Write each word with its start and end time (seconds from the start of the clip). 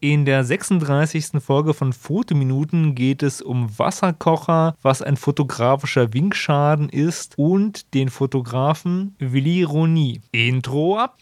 In 0.00 0.24
der 0.24 0.44
36. 0.44 1.42
Folge 1.44 1.74
von 1.74 1.92
Fotominuten 1.92 2.94
geht 2.94 3.24
es 3.24 3.42
um 3.42 3.76
Wasserkocher, 3.80 4.76
was 4.80 5.02
ein 5.02 5.16
fotografischer 5.16 6.14
Winkschaden 6.14 6.88
ist 6.88 7.34
und 7.36 7.92
den 7.94 8.08
Fotografen 8.08 9.16
Willi 9.18 9.64
Roni. 9.64 10.20
Intro 10.30 10.98
ab! 10.98 11.18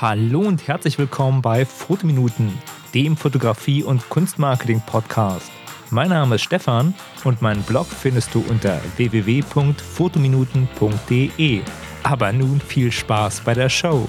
Hallo 0.00 0.42
und 0.42 0.68
herzlich 0.68 0.96
willkommen 0.96 1.42
bei 1.42 1.66
Fotominuten, 1.66 2.56
dem 2.94 3.16
Fotografie- 3.16 3.82
und 3.82 4.08
Kunstmarketing-Podcast. 4.10 5.50
Mein 5.90 6.10
Name 6.10 6.36
ist 6.36 6.42
Stefan 6.42 6.94
und 7.24 7.42
meinen 7.42 7.64
Blog 7.64 7.88
findest 7.88 8.32
du 8.32 8.44
unter 8.48 8.80
www.fotominuten.de. 8.96 11.62
Aber 12.10 12.32
nun 12.32 12.58
viel 12.58 12.90
Spaß 12.90 13.42
bei 13.42 13.52
der 13.52 13.68
Show. 13.68 14.08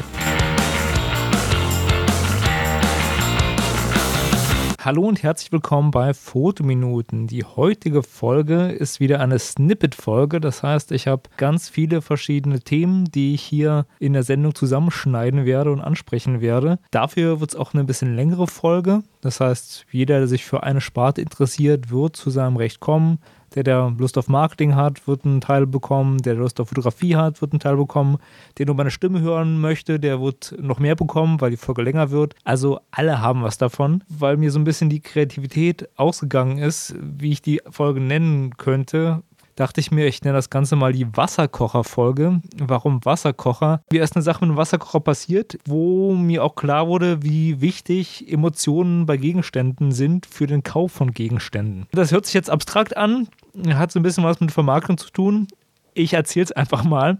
Hallo 4.79 5.05
und 5.05 5.21
herzlich 5.21 5.51
willkommen 5.51 5.91
bei 5.91 6.13
Fotominuten. 6.13 7.27
Die 7.27 7.43
heutige 7.43 8.01
Folge 8.01 8.69
ist 8.69 9.01
wieder 9.01 9.19
eine 9.19 9.37
Snippet-Folge. 9.37 10.39
Das 10.39 10.63
heißt, 10.63 10.93
ich 10.93 11.07
habe 11.07 11.23
ganz 11.35 11.67
viele 11.67 12.01
verschiedene 12.01 12.61
Themen, 12.61 13.03
die 13.03 13.33
ich 13.33 13.41
hier 13.41 13.85
in 13.99 14.13
der 14.13 14.23
Sendung 14.23 14.55
zusammenschneiden 14.55 15.45
werde 15.45 15.73
und 15.73 15.81
ansprechen 15.81 16.39
werde. 16.39 16.79
Dafür 16.91 17.41
wird 17.41 17.49
es 17.49 17.57
auch 17.57 17.73
eine 17.73 17.83
bisschen 17.83 18.15
längere 18.15 18.47
Folge. 18.47 19.03
Das 19.19 19.41
heißt, 19.41 19.85
jeder, 19.91 20.19
der 20.19 20.27
sich 20.29 20.45
für 20.45 20.63
eine 20.63 20.79
Sparte 20.79 21.19
interessiert, 21.19 21.91
wird 21.91 22.15
zu 22.15 22.29
seinem 22.29 22.55
Recht 22.55 22.79
kommen. 22.79 23.19
Der, 23.55 23.63
der 23.63 23.93
Lust 23.97 24.17
auf 24.17 24.27
Marketing 24.27 24.75
hat, 24.75 25.07
wird 25.07 25.25
einen 25.25 25.41
Teil 25.41 25.65
bekommen. 25.65 26.19
Der, 26.19 26.33
der 26.33 26.43
Lust 26.43 26.59
auf 26.59 26.69
Fotografie 26.69 27.15
hat, 27.15 27.41
wird 27.41 27.53
einen 27.53 27.59
Teil 27.59 27.77
bekommen. 27.77 28.17
Der 28.57 28.65
nur 28.65 28.75
meine 28.75 28.91
Stimme 28.91 29.21
hören 29.21 29.59
möchte, 29.59 29.99
der 29.99 30.21
wird 30.21 30.55
noch 30.59 30.79
mehr 30.79 30.95
bekommen, 30.95 31.41
weil 31.41 31.51
die 31.51 31.57
Folge 31.57 31.81
länger 31.81 32.11
wird. 32.11 32.35
Also 32.43 32.79
alle 32.91 33.21
haben 33.21 33.43
was 33.43 33.57
davon, 33.57 34.03
weil 34.09 34.37
mir 34.37 34.51
so 34.51 34.59
ein 34.59 34.63
bisschen 34.63 34.89
die 34.89 35.01
Kreativität 35.01 35.89
ausgegangen 35.95 36.57
ist, 36.57 36.95
wie 37.01 37.31
ich 37.31 37.41
die 37.41 37.61
Folge 37.69 37.99
nennen 37.99 38.57
könnte 38.57 39.23
dachte 39.59 39.81
ich 39.81 39.91
mir, 39.91 40.07
ich 40.07 40.21
nenne 40.23 40.37
das 40.37 40.49
Ganze 40.49 40.77
mal 40.77 40.93
die 40.93 41.05
Wasserkocher-Folge. 41.17 42.41
Warum 42.57 43.03
Wasserkocher? 43.03 43.81
Wie 43.89 43.97
erst 43.97 44.15
eine 44.15 44.23
Sache 44.23 44.45
mit 44.45 44.55
dem 44.55 44.57
Wasserkocher 44.57 45.01
passiert, 45.01 45.57
wo 45.65 46.13
mir 46.13 46.45
auch 46.45 46.55
klar 46.55 46.87
wurde, 46.87 47.23
wie 47.23 47.59
wichtig 47.59 48.31
Emotionen 48.31 49.05
bei 49.05 49.17
Gegenständen 49.17 49.91
sind 49.91 50.25
für 50.25 50.47
den 50.47 50.63
Kauf 50.63 50.93
von 50.93 51.11
Gegenständen. 51.11 51.87
Das 51.91 52.11
hört 52.11 52.25
sich 52.25 52.35
jetzt 52.35 52.49
abstrakt 52.49 52.95
an, 52.95 53.27
hat 53.73 53.91
so 53.91 53.99
ein 53.99 54.03
bisschen 54.03 54.23
was 54.23 54.39
mit 54.39 54.51
Vermarktung 54.51 54.97
zu 54.97 55.09
tun. 55.11 55.47
Ich 55.93 56.13
erzähle 56.13 56.45
es 56.45 56.51
einfach 56.51 56.83
mal. 56.83 57.19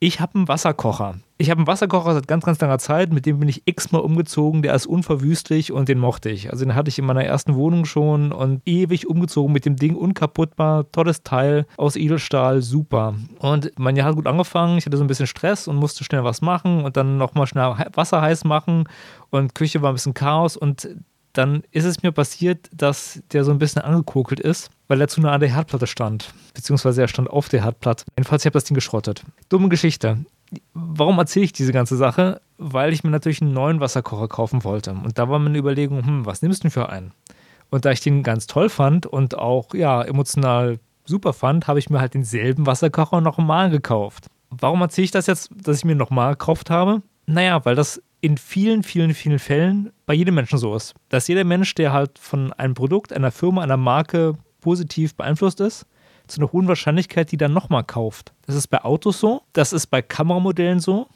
Ich 0.00 0.20
habe 0.20 0.34
einen 0.34 0.48
Wasserkocher. 0.48 1.14
Ich 1.38 1.50
habe 1.50 1.60
einen 1.60 1.66
Wasserkocher 1.66 2.12
seit 2.12 2.28
ganz, 2.28 2.44
ganz 2.44 2.60
langer 2.60 2.78
Zeit, 2.78 3.12
mit 3.12 3.24
dem 3.26 3.38
bin 3.38 3.48
ich 3.48 3.62
x-mal 3.64 4.00
umgezogen. 4.02 4.60
Der 4.60 4.74
ist 4.74 4.86
unverwüstlich 4.86 5.72
und 5.72 5.88
den 5.88 5.98
mochte 5.98 6.28
ich. 6.28 6.50
Also 6.50 6.64
den 6.64 6.74
hatte 6.74 6.90
ich 6.90 6.98
in 6.98 7.06
meiner 7.06 7.24
ersten 7.24 7.54
Wohnung 7.54 7.86
schon 7.86 8.30
und 8.30 8.60
ewig 8.66 9.08
umgezogen 9.08 9.52
mit 9.52 9.64
dem 9.64 9.76
Ding, 9.76 9.96
unkaputtbar, 9.96 10.90
tolles 10.92 11.22
Teil 11.22 11.66
aus 11.78 11.96
Edelstahl, 11.96 12.60
super. 12.60 13.14
Und 13.38 13.72
mein 13.78 13.96
Jahr 13.96 14.08
hat 14.08 14.16
gut 14.16 14.26
angefangen. 14.26 14.76
Ich 14.76 14.84
hatte 14.84 14.98
so 14.98 15.04
ein 15.04 15.08
bisschen 15.08 15.26
Stress 15.26 15.68
und 15.68 15.76
musste 15.76 16.04
schnell 16.04 16.22
was 16.22 16.42
machen 16.42 16.84
und 16.84 16.98
dann 16.98 17.16
nochmal 17.16 17.46
schnell 17.46 17.74
Wasser 17.94 18.20
heiß 18.20 18.44
machen 18.44 18.84
und 19.30 19.54
Küche 19.54 19.80
war 19.80 19.90
ein 19.90 19.94
bisschen 19.94 20.12
Chaos 20.12 20.56
und 20.56 20.86
dann 21.34 21.62
ist 21.72 21.84
es 21.84 22.02
mir 22.02 22.12
passiert, 22.12 22.70
dass 22.72 23.22
der 23.32 23.44
so 23.44 23.50
ein 23.50 23.58
bisschen 23.58 23.82
angekokelt 23.82 24.40
ist, 24.40 24.70
weil 24.88 25.00
er 25.00 25.08
zu 25.08 25.20
nah 25.20 25.32
an 25.32 25.40
der 25.40 25.54
Herdplatte 25.54 25.86
stand. 25.86 26.32
Beziehungsweise 26.54 27.02
er 27.02 27.08
stand 27.08 27.28
auf 27.28 27.48
der 27.48 27.64
Herdplatte. 27.64 28.04
Jedenfalls, 28.16 28.42
ich 28.42 28.46
habe 28.46 28.54
das 28.54 28.64
Ding 28.64 28.74
geschrottet. 28.74 29.24
Dumme 29.48 29.68
Geschichte. 29.68 30.24
Warum 30.72 31.18
erzähle 31.18 31.44
ich 31.44 31.52
diese 31.52 31.72
ganze 31.72 31.96
Sache? 31.96 32.40
Weil 32.58 32.92
ich 32.92 33.02
mir 33.02 33.10
natürlich 33.10 33.42
einen 33.42 33.52
neuen 33.52 33.80
Wasserkocher 33.80 34.28
kaufen 34.28 34.62
wollte. 34.64 34.92
Und 34.92 35.18
da 35.18 35.28
war 35.28 35.38
meine 35.38 35.58
Überlegung, 35.58 36.06
hm, 36.06 36.26
was 36.26 36.42
nimmst 36.42 36.60
du 36.60 36.68
denn 36.68 36.70
für 36.70 36.88
einen? 36.88 37.12
Und 37.70 37.84
da 37.84 37.90
ich 37.90 38.00
den 38.00 38.22
ganz 38.22 38.46
toll 38.46 38.68
fand 38.68 39.06
und 39.06 39.36
auch 39.36 39.74
ja 39.74 40.02
emotional 40.02 40.78
super 41.04 41.32
fand, 41.32 41.66
habe 41.66 41.80
ich 41.80 41.90
mir 41.90 42.00
halt 42.00 42.14
denselben 42.14 42.66
Wasserkocher 42.66 43.20
nochmal 43.20 43.70
gekauft. 43.70 44.26
Warum 44.50 44.80
erzähle 44.82 45.06
ich 45.06 45.10
das 45.10 45.26
jetzt, 45.26 45.50
dass 45.54 45.78
ich 45.78 45.84
mir 45.84 45.96
nochmal 45.96 46.34
gekauft 46.34 46.70
habe? 46.70 47.02
Naja, 47.26 47.64
weil 47.64 47.74
das 47.74 48.00
in 48.24 48.38
vielen, 48.38 48.82
vielen, 48.82 49.12
vielen 49.12 49.38
Fällen 49.38 49.92
bei 50.06 50.14
jedem 50.14 50.36
Menschen 50.36 50.56
so 50.56 50.74
ist. 50.74 50.94
Dass 51.10 51.28
jeder 51.28 51.44
Mensch, 51.44 51.74
der 51.74 51.92
halt 51.92 52.18
von 52.18 52.54
einem 52.54 52.72
Produkt, 52.72 53.12
einer 53.12 53.30
Firma, 53.30 53.60
einer 53.60 53.76
Marke 53.76 54.38
positiv 54.62 55.14
beeinflusst 55.14 55.60
ist, 55.60 55.84
zu 56.26 56.40
einer 56.40 56.50
hohen 56.50 56.66
Wahrscheinlichkeit 56.66 57.30
die 57.32 57.36
dann 57.36 57.52
nochmal 57.52 57.84
kauft. 57.84 58.32
Das 58.46 58.54
ist 58.54 58.68
bei 58.68 58.82
Autos 58.82 59.20
so, 59.20 59.42
das 59.52 59.74
ist 59.74 59.88
bei 59.88 60.00
Kameramodellen 60.00 60.80
so 60.80 61.06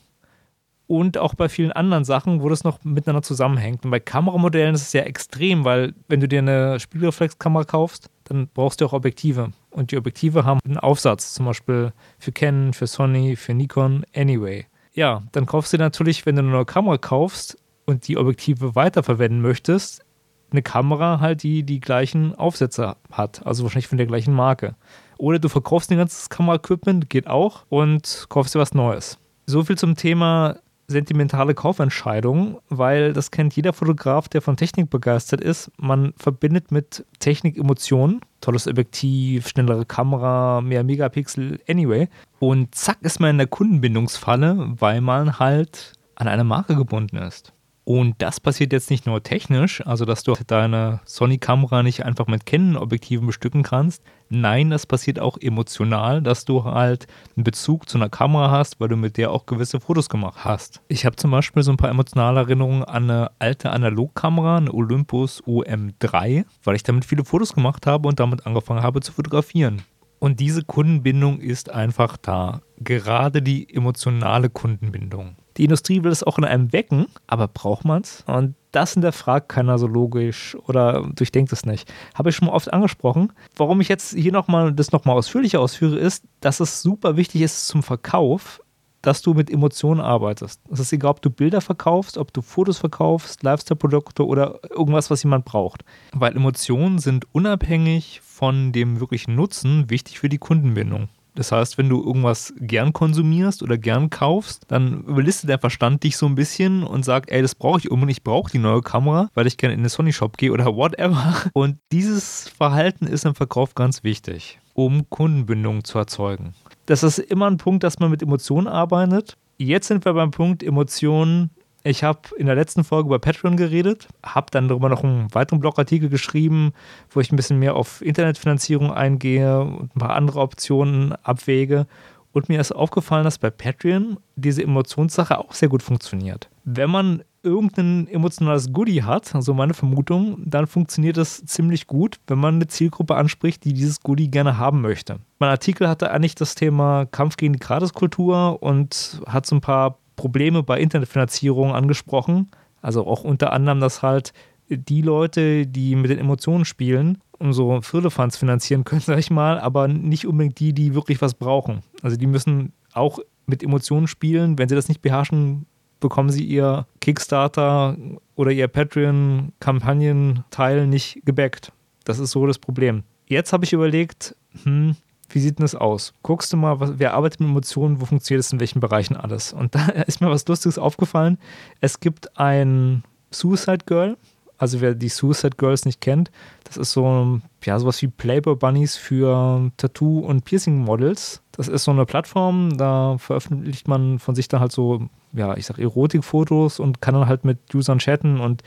und 0.87 1.17
auch 1.17 1.33
bei 1.33 1.49
vielen 1.49 1.73
anderen 1.73 2.05
Sachen, 2.05 2.43
wo 2.43 2.51
das 2.51 2.63
noch 2.63 2.85
miteinander 2.85 3.23
zusammenhängt. 3.23 3.87
Und 3.87 3.91
bei 3.91 4.01
Kameramodellen 4.01 4.75
ist 4.75 4.83
es 4.83 4.93
ja 4.93 5.01
extrem, 5.01 5.65
weil 5.65 5.95
wenn 6.09 6.21
du 6.21 6.29
dir 6.29 6.41
eine 6.41 6.79
Spiegelreflexkamera 6.79 7.65
kaufst, 7.65 8.11
dann 8.25 8.49
brauchst 8.53 8.83
du 8.83 8.85
auch 8.85 8.93
Objektive. 8.93 9.53
Und 9.71 9.93
die 9.93 9.97
Objektive 9.97 10.45
haben 10.45 10.61
einen 10.67 10.77
Aufsatz, 10.77 11.33
zum 11.33 11.47
Beispiel 11.47 11.95
für 12.19 12.33
Canon, 12.33 12.75
für 12.75 12.87
Sony, 12.87 13.35
für 13.35 13.55
Nikon, 13.55 14.05
Anyway. 14.15 14.67
Ja, 14.99 15.23
dann 15.31 15.47
kaufst 15.47 15.73
du 15.73 15.79
natürlich, 15.79 16.27
wenn 16.27 16.35
du 16.35 16.43
eine 16.43 16.51
neue 16.51 16.65
Kamera 16.65 16.99
kaufst 16.99 17.57
und 17.87 18.09
die 18.09 18.17
Objektive 18.17 18.75
weiterverwenden 18.75 19.41
möchtest, 19.41 20.05
eine 20.51 20.61
Kamera 20.61 21.21
halt, 21.21 21.45
die 21.45 21.63
die 21.63 21.79
gleichen 21.79 22.35
Aufsätze 22.35 22.97
hat, 23.13 23.47
also 23.47 23.63
wahrscheinlich 23.63 23.87
von 23.87 23.99
der 23.99 24.09
gleichen 24.09 24.35
Marke. 24.35 24.75
Oder 25.17 25.39
du 25.39 25.49
verkaufst 25.49 25.93
ein 25.93 25.99
ganzes 25.99 26.31
Kameraequipment, 26.31 27.09
geht 27.09 27.29
auch, 27.29 27.65
und 27.69 28.27
kaufst 28.29 28.57
dir 28.57 28.59
was 28.59 28.75
Neues. 28.75 29.21
So 29.47 29.63
viel 29.63 29.79
zum 29.79 29.95
Thema 29.95 30.57
sentimentale 30.89 31.55
Kaufentscheidung, 31.55 32.61
weil 32.71 33.13
das 33.13 33.31
kennt 33.31 33.55
jeder 33.55 33.73
Fotograf, 33.73 34.29
der 34.29 34.41
von 34.41 34.57
Technik 34.57 34.89
begeistert 34.89 35.43
ist. 35.43 35.71
Man 35.77 36.15
verbindet 36.17 36.73
mit 36.73 37.05
Technik 37.19 37.59
Emotionen. 37.59 38.21
Tolles 38.41 38.67
Objektiv, 38.67 39.49
schnellere 39.49 39.85
Kamera, 39.85 40.61
mehr 40.61 40.85
Megapixel, 40.85 41.61
anyway. 41.69 42.09
Und 42.39 42.75
zack 42.75 42.99
ist 43.03 43.21
man 43.21 43.31
in 43.31 43.39
der 43.39 43.49
Kundenbindungsfalle, 43.49 44.75
weil 44.79 45.01
man 45.01 45.39
halt 45.39 45.93
an 46.15 46.29
eine 46.29 46.45
Marke 46.45 46.75
gebunden 46.75 47.17
ist. 47.17 47.53
Und 47.89 48.17
das 48.19 48.39
passiert 48.39 48.75
jetzt 48.75 48.91
nicht 48.91 49.07
nur 49.07 49.23
technisch, 49.23 49.81
also 49.87 50.05
dass 50.05 50.23
du 50.23 50.35
deine 50.47 51.01
Sony-Kamera 51.07 51.83
nicht 51.83 52.05
einfach 52.05 52.27
mit 52.27 52.45
Canon-Objektiven 52.45 53.27
bestücken 53.27 53.63
kannst. 53.63 54.03
Nein, 54.29 54.69
das 54.69 54.85
passiert 54.85 55.19
auch 55.19 55.39
emotional, 55.41 56.21
dass 56.21 56.45
du 56.45 56.65
halt 56.65 57.07
einen 57.35 57.45
Bezug 57.45 57.89
zu 57.89 57.97
einer 57.97 58.11
Kamera 58.11 58.51
hast, 58.51 58.79
weil 58.79 58.89
du 58.89 58.97
mit 58.97 59.17
der 59.17 59.31
auch 59.31 59.47
gewisse 59.47 59.81
Fotos 59.81 60.11
gemacht 60.11 60.41
hast. 60.45 60.83
Ich 60.89 61.07
habe 61.07 61.17
zum 61.17 61.31
Beispiel 61.31 61.63
so 61.63 61.71
ein 61.71 61.79
paar 61.79 61.89
emotionale 61.89 62.41
Erinnerungen 62.41 62.85
an 62.85 63.05
eine 63.05 63.31
alte 63.39 63.71
Analogkamera, 63.71 64.59
eine 64.59 64.75
Olympus 64.75 65.43
OM3, 65.45 66.45
weil 66.65 66.77
ich 66.77 66.83
damit 66.83 67.07
viele 67.07 67.25
Fotos 67.25 67.55
gemacht 67.55 67.87
habe 67.87 68.07
und 68.07 68.21
damit 68.21 68.45
angefangen 68.45 68.83
habe 68.83 69.01
zu 69.01 69.13
fotografieren. 69.13 69.81
Und 70.19 70.41
diese 70.41 70.63
Kundenbindung 70.63 71.41
ist 71.41 71.71
einfach 71.71 72.19
da. 72.19 72.61
Gerade 72.77 73.41
die 73.41 73.73
emotionale 73.75 74.51
Kundenbindung. 74.51 75.37
Die 75.59 75.65
Industrie 75.65 76.05
will 76.05 76.13
es 76.13 76.23
auch 76.23 76.39
in 76.39 76.45
einem 76.45 76.73
wecken, 76.73 77.07
aber 77.27 77.49
braucht 77.49 77.85
man 77.85 78.03
es? 78.03 78.25
Und 78.27 78.55
das 78.71 78.95
hinterfragt 78.95 79.49
keiner 79.49 79.79
so 79.79 79.87
logisch 79.87 80.57
oder 80.67 81.09
durchdenkt 81.15 81.53
es 81.53 81.67
nicht. 81.67 81.93
Habe 82.15 82.31
ich 82.31 82.37
schon 82.37 82.49
oft 82.49 82.73
angesprochen. 82.73 83.33
Warum 83.57 83.81
ich 83.81 83.89
jetzt 83.89 84.15
hier 84.15 84.33
nochmal 84.33 84.73
das 84.73 84.93
nochmal 84.93 85.17
ausführlicher 85.17 85.61
ausführe, 85.61 85.99
ist, 85.99 86.25
dass 86.41 86.61
es 86.61 86.83
super 86.83 87.17
wichtig 87.17 87.43
ist 87.43 87.67
zum 87.67 87.83
Verkauf, 87.83 88.61
dass 89.03 89.23
du 89.23 89.35
mit 89.35 89.51
Emotionen 89.51 90.01
arbeitest. 90.01 90.61
Es 90.71 90.81
ist 90.81 90.93
egal, 90.93 91.13
ob 91.13 91.23
du 91.23 91.31
Bilder 91.31 91.61
verkaufst, 91.61 92.19
ob 92.19 92.33
du 92.33 92.43
Fotos 92.43 92.79
verkaufst, 92.79 93.43
Lifestyle-Produkte 93.43 94.27
oder 94.27 94.61
irgendwas, 94.71 95.11
was 95.11 95.23
jemand 95.23 95.45
braucht. 95.45 95.85
Weil 96.13 96.37
Emotionen 96.37 96.99
sind 96.99 97.27
unabhängig 97.33 98.21
von 98.25 98.73
dem 98.73 99.01
wirklichen 99.01 99.35
Nutzen 99.35 99.91
wichtig 99.91 100.19
für 100.19 100.29
die 100.29 100.39
Kundenbindung. 100.39 101.09
Das 101.39 101.53
heißt, 101.53 101.79
wenn 101.79 101.89
du 101.89 102.03
irgendwas 102.03 102.53
gern 102.59 102.93
konsumierst 102.93 103.63
oder 103.63 103.79
gern 103.79 104.11
kaufst, 104.11 104.65
dann 104.67 105.05
überlistet 105.05 105.49
der 105.49 105.61
Verstand 105.61 106.03
dich 106.03 106.17
so 106.17 106.27
ein 106.27 106.35
bisschen 106.35 106.83
und 106.83 107.05
sagt, 107.05 107.31
ey, 107.31 107.41
das 107.41 107.55
brauche 107.55 107.79
ich 107.79 107.93
unbedingt, 107.93 108.19
ich 108.19 108.25
brauche 108.25 108.51
die 108.51 108.59
neue 108.59 108.81
Kamera, 108.81 109.31
weil 109.35 109.47
ich 109.47 109.57
gerne 109.57 109.77
in 109.77 109.85
den 109.85 109.89
Sony 109.89 110.13
Shop 110.13 110.37
gehe 110.37 110.51
oder 110.51 110.67
whatever. 110.75 111.37
Und 111.53 111.79
dieses 111.93 112.49
Verhalten 112.49 113.07
ist 113.07 113.25
im 113.25 113.37
Verkauf 113.37 113.77
ganz 113.77 114.03
wichtig, 114.03 114.59
um 114.75 115.09
Kundenbindung 115.11 115.85
zu 115.85 115.99
erzeugen. 115.99 116.55
Das 116.87 117.05
ist 117.05 117.21
immer 117.21 117.49
ein 117.49 117.59
Punkt, 117.59 117.85
dass 117.85 118.01
man 118.01 118.11
mit 118.11 118.21
Emotionen 118.21 118.67
arbeitet. 118.67 119.37
Jetzt 119.59 119.87
sind 119.87 120.05
wir 120.05 120.15
beim 120.15 120.33
Punkt 120.33 120.65
Emotionen 120.65 121.51
ich 121.85 122.05
habe 122.05 122.21
in 122.37 122.47
der 122.47 122.55
letzten 122.55 122.85
Folge 122.85 123.09
über 123.09 123.19
Patreon 123.19 123.57
geredet, 123.57 124.09
habe 124.25 124.49
dann 124.51 124.69
darüber 124.69 124.89
noch 124.89 125.05
einen 125.05 125.33
weiteren 125.35 125.61
Blogartikel 125.61 126.09
geschrieben, 126.09 126.73
wo 127.11 127.21
ich 127.21 127.33
ein 127.33 127.37
bisschen 127.37 127.59
mehr 127.59 127.77
auf 127.77 128.03
Internetfinanzierung 128.03 128.93
eingehe 128.93 129.61
und 129.61 129.95
ein 129.95 129.99
paar 129.99 130.15
andere 130.15 130.41
Optionen 130.41 131.13
abwäge. 131.23 131.87
Und 132.33 132.49
mir 132.49 132.61
ist 132.61 132.73
aufgefallen, 132.73 133.25
dass 133.25 133.39
bei 133.39 133.51
Patreon 133.51 134.19
diese 134.37 134.63
Emotionssache 134.63 135.39
auch 135.39 135.53
sehr 135.55 135.69
gut 135.69 135.83
funktioniert. 135.83 136.51
Wenn 136.65 136.91
man 136.91 137.23
irgendein 137.43 138.07
emotionales 138.09 138.73
Goodie 138.73 139.03
hat, 139.03 139.35
also 139.35 139.55
meine 139.55 139.73
Vermutung, 139.73 140.43
dann 140.45 140.67
funktioniert 140.67 141.17
das 141.17 141.45
ziemlich 141.47 141.87
gut, 141.87 142.19
wenn 142.27 142.39
man 142.39 142.57
eine 142.57 142.67
Zielgruppe 142.67 143.15
anspricht, 143.15 143.65
die 143.65 143.73
dieses 143.73 144.01
Goodie 144.01 144.31
gerne 144.31 144.59
haben 144.59 144.83
möchte. 144.83 145.21
Mein 145.39 145.51
Artikel 145.51 145.89
hatte 145.89 146.11
eigentlich 146.11 146.35
das 146.35 146.55
Thema 146.55 147.07
Kampf 147.07 147.37
gegen 147.37 147.55
die 147.55 147.59
Gratiskultur 147.61 148.63
und 148.63 149.23
hat 149.27 149.47
so 149.47 149.57
ein 149.57 149.61
paar 149.61 149.99
Probleme 150.19 150.63
bei 150.63 150.79
Internetfinanzierung 150.79 151.73
angesprochen. 151.73 152.51
Also 152.83 153.07
auch 153.07 153.25
unter 153.25 153.55
anderem, 153.55 153.81
dass 153.81 154.03
halt 154.03 154.35
die 154.69 155.01
Leute, 155.01 155.67
die 155.67 155.97
mit 155.97 156.11
den 156.11 156.19
Emotionen 156.19 156.67
spielen, 156.67 157.23
um 157.39 157.55
so 157.55 157.81
Firlefanz 157.81 158.37
finanzieren 158.37 158.85
können, 158.85 159.01
sag 159.07 159.19
ich 159.19 159.31
mal, 159.31 159.59
aber 159.59 159.89
nicht 159.89 160.27
unbedingt 160.27 160.61
die, 160.61 160.75
die 160.75 160.95
wirklich 160.95 161.23
was 161.23 161.33
brauchen. 161.33 161.83
Also 162.03 162.19
die 162.19 162.27
müssen 162.27 162.75
auch 162.93 163.21
mit 163.47 163.63
Emotionen 163.63 164.09
spielen. 164.09 164.59
Wenn 164.59 164.69
sie 164.69 164.75
das 164.75 164.89
nicht 164.89 165.01
beherrschen, 165.01 165.65
bekommen 166.01 166.31
sie 166.31 166.45
ihr 166.45 166.87
Kickstarter 167.01 167.97
oder 168.35 168.51
ihr 168.51 168.69
Patreon-Kampagnenteil 168.69 170.87
nicht 170.87 171.23
gebackt. 171.25 171.73
Das 172.05 172.19
ist 172.19 172.33
so 172.33 172.47
das 172.47 172.59
Problem. 172.59 173.05
Jetzt 173.27 173.53
habe 173.53 173.65
ich 173.65 173.73
überlegt, 173.73 174.35
hm, 174.65 174.97
wie 175.29 175.41
sieht 175.41 175.59
denn 175.59 175.65
das 175.65 175.75
aus? 175.75 176.15
Guckst 176.23 176.53
du 176.53 176.57
mal, 176.57 176.81
was, 176.81 176.95
wer 176.97 177.15
arbeitet 177.15 177.41
mit 177.41 177.51
Emotionen, 177.51 178.01
wo 178.01 178.07
funktioniert 178.07 178.45
es 178.45 178.53
in 178.53 178.61
welchen 178.61 178.81
Bereichen 178.81 179.17
alles? 179.17 179.53
Und 179.53 179.75
da 179.75 179.87
ist 180.07 180.21
mir 180.21 180.31
was 180.31 180.47
Lustiges 180.47 180.79
aufgefallen. 180.79 181.39
Es 181.81 182.01
gibt 182.01 182.39
ein 182.39 183.05
Suicide 183.31 183.85
Girl, 183.87 184.17
also 184.59 184.81
wer 184.81 184.95
die 184.95 185.09
Suicide 185.09 185.57
Girls 185.57 185.85
nicht 185.85 186.01
kennt, 186.01 186.31
das 186.65 186.77
ist 186.77 186.93
so 186.93 187.41
ja, 187.65 187.79
sowas 187.79 188.03
wie 188.03 188.09
Playboy 188.09 188.57
Bunnies 188.57 188.97
für 188.97 189.71
Tattoo- 189.77 190.21
und 190.21 190.45
Piercing-Models. 190.45 191.43
Das 191.53 191.69
ist 191.69 191.85
so 191.85 191.91
eine 191.91 192.07
Plattform, 192.07 192.77
da 192.77 193.17
veröffentlicht 193.19 193.89
man 193.89 194.19
von 194.19 194.35
sich 194.35 194.49
dann 194.49 194.61
halt 194.61 194.73
so, 194.73 195.09
ja, 195.33 195.57
ich 195.57 195.67
sag 195.67 195.79
Erotikfotos 195.79 196.81
und 196.81 197.01
kann 197.01 197.15
dann 197.15 197.29
halt 197.29 197.45
mit 197.45 197.59
Usern 197.75 197.99
chatten 197.99 198.41
und 198.41 198.63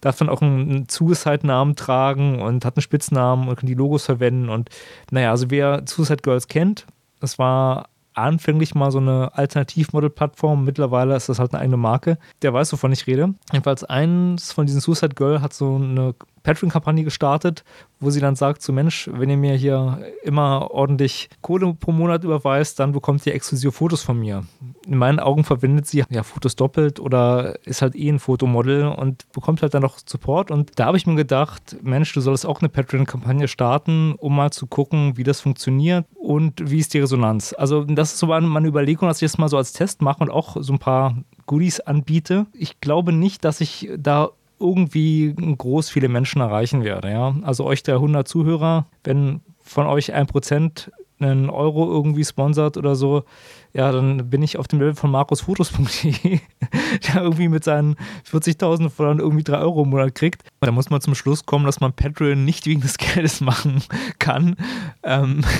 darf 0.00 0.18
dann 0.18 0.28
auch 0.28 0.42
einen 0.42 0.88
Suicide-Namen 0.88 1.76
tragen 1.76 2.40
und 2.40 2.64
hat 2.64 2.76
einen 2.76 2.82
Spitznamen 2.82 3.48
und 3.48 3.56
kann 3.56 3.66
die 3.66 3.74
Logos 3.74 4.04
verwenden. 4.04 4.48
Und 4.48 4.70
naja, 5.10 5.30
also 5.30 5.50
wer 5.50 5.82
Suicide 5.86 6.22
Girls 6.22 6.48
kennt, 6.48 6.86
das 7.20 7.38
war 7.38 7.88
anfänglich 8.14 8.74
mal 8.74 8.90
so 8.90 8.98
eine 8.98 9.36
Alternativmodel-Plattform. 9.36 10.64
Mittlerweile 10.64 11.16
ist 11.16 11.28
das 11.28 11.38
halt 11.38 11.52
eine 11.52 11.62
eigene 11.62 11.76
Marke. 11.76 12.18
Der 12.42 12.52
weiß, 12.52 12.72
wovon 12.72 12.92
ich 12.92 13.06
rede. 13.06 13.34
Jedenfalls 13.52 13.84
eins 13.84 14.52
von 14.52 14.66
diesen 14.66 14.80
Suicide 14.80 15.14
Girl 15.14 15.40
hat 15.40 15.52
so 15.52 15.74
eine 15.74 16.14
Patreon-Kampagne 16.44 17.02
gestartet, 17.02 17.64
wo 17.98 18.10
sie 18.10 18.20
dann 18.20 18.36
sagt, 18.36 18.62
so 18.62 18.72
Mensch, 18.72 19.10
wenn 19.12 19.30
ihr 19.30 19.36
mir 19.36 19.54
hier 19.54 19.98
immer 20.22 20.70
ordentlich 20.70 21.28
Kohle 21.40 21.74
pro 21.74 21.90
Monat 21.90 22.22
überweist, 22.22 22.78
dann 22.78 22.92
bekommt 22.92 23.26
ihr 23.26 23.34
exklusive 23.34 23.72
Fotos 23.72 24.02
von 24.02 24.20
mir. 24.20 24.44
In 24.86 24.98
meinen 24.98 25.18
Augen 25.18 25.42
verwendet 25.42 25.86
sie 25.86 26.04
ja 26.08 26.22
Fotos 26.22 26.54
doppelt 26.54 27.00
oder 27.00 27.58
ist 27.64 27.82
halt 27.82 27.96
eh 27.96 28.10
ein 28.10 28.18
Fotomodel 28.18 28.86
und 28.86 29.30
bekommt 29.32 29.62
halt 29.62 29.74
dann 29.74 29.82
noch 29.82 29.98
Support. 30.04 30.50
Und 30.50 30.72
da 30.76 30.84
habe 30.86 30.98
ich 30.98 31.06
mir 31.06 31.14
gedacht, 31.14 31.76
Mensch, 31.82 32.12
du 32.12 32.20
sollst 32.20 32.44
auch 32.46 32.60
eine 32.60 32.68
Patreon-Kampagne 32.68 33.48
starten, 33.48 34.14
um 34.18 34.36
mal 34.36 34.52
zu 34.52 34.66
gucken, 34.66 35.16
wie 35.16 35.24
das 35.24 35.40
funktioniert 35.40 36.04
und 36.14 36.70
wie 36.70 36.78
ist 36.78 36.92
die 36.92 37.00
Resonanz. 37.00 37.54
Also 37.56 37.84
das 37.84 38.12
ist 38.12 38.18
so 38.18 38.26
meine 38.26 38.68
Überlegung, 38.68 39.08
dass 39.08 39.22
ich 39.22 39.30
das 39.30 39.38
mal 39.38 39.48
so 39.48 39.56
als 39.56 39.72
Test 39.72 40.02
mache 40.02 40.22
und 40.22 40.30
auch 40.30 40.58
so 40.60 40.74
ein 40.74 40.78
paar 40.78 41.16
Goodies 41.46 41.80
anbiete. 41.80 42.46
Ich 42.52 42.80
glaube 42.80 43.12
nicht, 43.12 43.44
dass 43.44 43.62
ich 43.62 43.88
da 43.96 44.30
irgendwie 44.64 45.34
groß 45.36 45.90
viele 45.90 46.08
Menschen 46.08 46.40
erreichen 46.40 46.82
werde. 46.82 47.10
Ja? 47.10 47.34
Also 47.42 47.64
euch 47.64 47.82
der 47.82 47.96
100 47.96 48.26
Zuhörer, 48.26 48.86
wenn 49.04 49.40
von 49.62 49.86
euch 49.86 50.12
ein 50.12 50.26
Prozent 50.26 50.90
einen 51.20 51.48
Euro 51.48 51.90
irgendwie 51.90 52.24
sponsert 52.24 52.76
oder 52.76 52.96
so, 52.96 53.24
ja, 53.72 53.90
dann 53.92 54.30
bin 54.30 54.42
ich 54.42 54.58
auf 54.58 54.68
dem 54.68 54.80
Level 54.80 54.94
von 54.94 55.10
markusfotos.de, 55.10 56.40
der 57.08 57.22
irgendwie 57.22 57.48
mit 57.48 57.64
seinen 57.64 57.96
40.000 58.30 58.90
Followern 58.90 59.20
irgendwie 59.20 59.44
3 59.44 59.58
Euro 59.58 59.82
im 59.82 59.90
Monat 59.90 60.14
kriegt. 60.14 60.42
Da 60.60 60.72
muss 60.72 60.90
man 60.90 61.00
zum 61.00 61.14
Schluss 61.14 61.46
kommen, 61.46 61.66
dass 61.66 61.80
man 61.80 61.92
Patreon 61.92 62.44
nicht 62.44 62.66
wegen 62.66 62.80
des 62.80 62.98
Geldes 62.98 63.40
machen 63.40 63.82
kann. 64.18 64.56
Ähm 65.02 65.42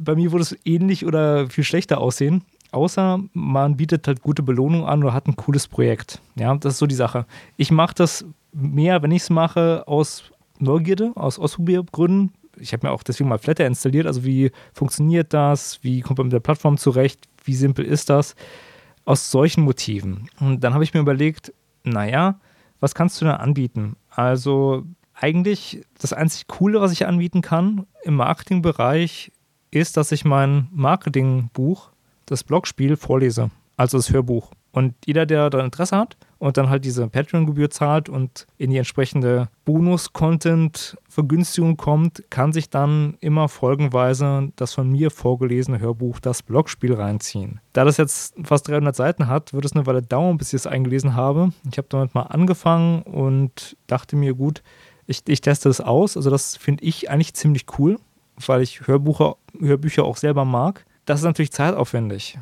Bei 0.00 0.14
mir 0.14 0.32
würde 0.32 0.42
es 0.42 0.56
ähnlich 0.64 1.04
oder 1.04 1.50
viel 1.50 1.64
schlechter 1.64 2.00
aussehen 2.00 2.44
außer 2.72 3.20
man 3.32 3.76
bietet 3.76 4.06
halt 4.06 4.22
gute 4.22 4.42
Belohnung 4.42 4.86
an 4.86 5.02
oder 5.02 5.12
hat 5.12 5.28
ein 5.28 5.36
cooles 5.36 5.68
Projekt. 5.68 6.20
Ja, 6.34 6.54
das 6.56 6.74
ist 6.74 6.78
so 6.78 6.86
die 6.86 6.94
Sache. 6.94 7.26
Ich 7.56 7.70
mache 7.70 7.94
das 7.94 8.24
mehr, 8.52 9.02
wenn 9.02 9.12
ich 9.12 9.22
es 9.22 9.30
mache, 9.30 9.84
aus 9.86 10.24
Neugierde, 10.58 11.12
aus 11.14 11.38
Ausprobiergründen. 11.38 12.32
Ich 12.56 12.72
habe 12.72 12.86
mir 12.86 12.92
auch 12.92 13.02
deswegen 13.02 13.28
mal 13.28 13.38
Flatter 13.38 13.66
installiert. 13.66 14.06
Also 14.06 14.24
wie 14.24 14.50
funktioniert 14.72 15.32
das? 15.32 15.82
Wie 15.82 16.00
kommt 16.00 16.18
man 16.18 16.26
mit 16.26 16.32
der 16.32 16.40
Plattform 16.40 16.76
zurecht? 16.76 17.28
Wie 17.44 17.54
simpel 17.54 17.84
ist 17.84 18.10
das? 18.10 18.34
Aus 19.04 19.30
solchen 19.30 19.64
Motiven. 19.64 20.28
Und 20.38 20.60
dann 20.60 20.74
habe 20.74 20.84
ich 20.84 20.94
mir 20.94 21.00
überlegt, 21.00 21.52
naja, 21.82 22.38
was 22.80 22.94
kannst 22.94 23.20
du 23.20 23.24
da 23.24 23.36
anbieten? 23.36 23.96
Also 24.10 24.84
eigentlich 25.14 25.82
das 26.00 26.12
einzig 26.12 26.46
Coole, 26.48 26.80
was 26.80 26.92
ich 26.92 27.06
anbieten 27.06 27.42
kann 27.42 27.86
im 28.02 28.16
Marketingbereich, 28.16 29.32
ist, 29.70 29.96
dass 29.96 30.12
ich 30.12 30.24
mein 30.24 30.68
Marketingbuch 30.72 31.91
das 32.26 32.44
Blogspiel 32.44 32.96
vorlese, 32.96 33.50
also 33.76 33.98
das 33.98 34.12
Hörbuch. 34.12 34.52
Und 34.72 34.94
jeder, 35.04 35.26
der 35.26 35.50
da 35.50 35.62
Interesse 35.62 35.98
hat 35.98 36.16
und 36.38 36.56
dann 36.56 36.70
halt 36.70 36.86
diese 36.86 37.06
Patreon-Gebühr 37.06 37.68
zahlt 37.68 38.08
und 38.08 38.46
in 38.56 38.70
die 38.70 38.78
entsprechende 38.78 39.50
Bonus-Content-Vergünstigung 39.66 41.76
kommt, 41.76 42.24
kann 42.30 42.54
sich 42.54 42.70
dann 42.70 43.18
immer 43.20 43.50
folgenweise 43.50 44.50
das 44.56 44.72
von 44.72 44.90
mir 44.90 45.10
vorgelesene 45.10 45.78
Hörbuch, 45.78 46.20
das 46.20 46.42
Blogspiel, 46.42 46.94
reinziehen. 46.94 47.60
Da 47.74 47.84
das 47.84 47.98
jetzt 47.98 48.34
fast 48.44 48.66
300 48.68 48.96
Seiten 48.96 49.26
hat, 49.26 49.52
wird 49.52 49.66
es 49.66 49.72
eine 49.72 49.84
Weile 49.84 50.00
dauern, 50.00 50.38
bis 50.38 50.48
ich 50.48 50.54
es 50.54 50.66
eingelesen 50.66 51.14
habe. 51.14 51.52
Ich 51.70 51.76
habe 51.76 51.88
damit 51.90 52.14
mal 52.14 52.22
angefangen 52.22 53.02
und 53.02 53.76
dachte 53.86 54.16
mir, 54.16 54.32
gut, 54.32 54.62
ich, 55.06 55.20
ich 55.28 55.42
teste 55.42 55.68
es 55.68 55.82
aus. 55.82 56.16
Also 56.16 56.30
das 56.30 56.56
finde 56.56 56.82
ich 56.84 57.10
eigentlich 57.10 57.34
ziemlich 57.34 57.66
cool, 57.78 57.98
weil 58.46 58.62
ich 58.62 58.86
Hörbucher, 58.86 59.36
Hörbücher 59.60 60.04
auch 60.04 60.16
selber 60.16 60.46
mag. 60.46 60.86
Das 61.04 61.20
ist 61.20 61.24
natürlich 61.24 61.52
zeitaufwendig, 61.52 62.38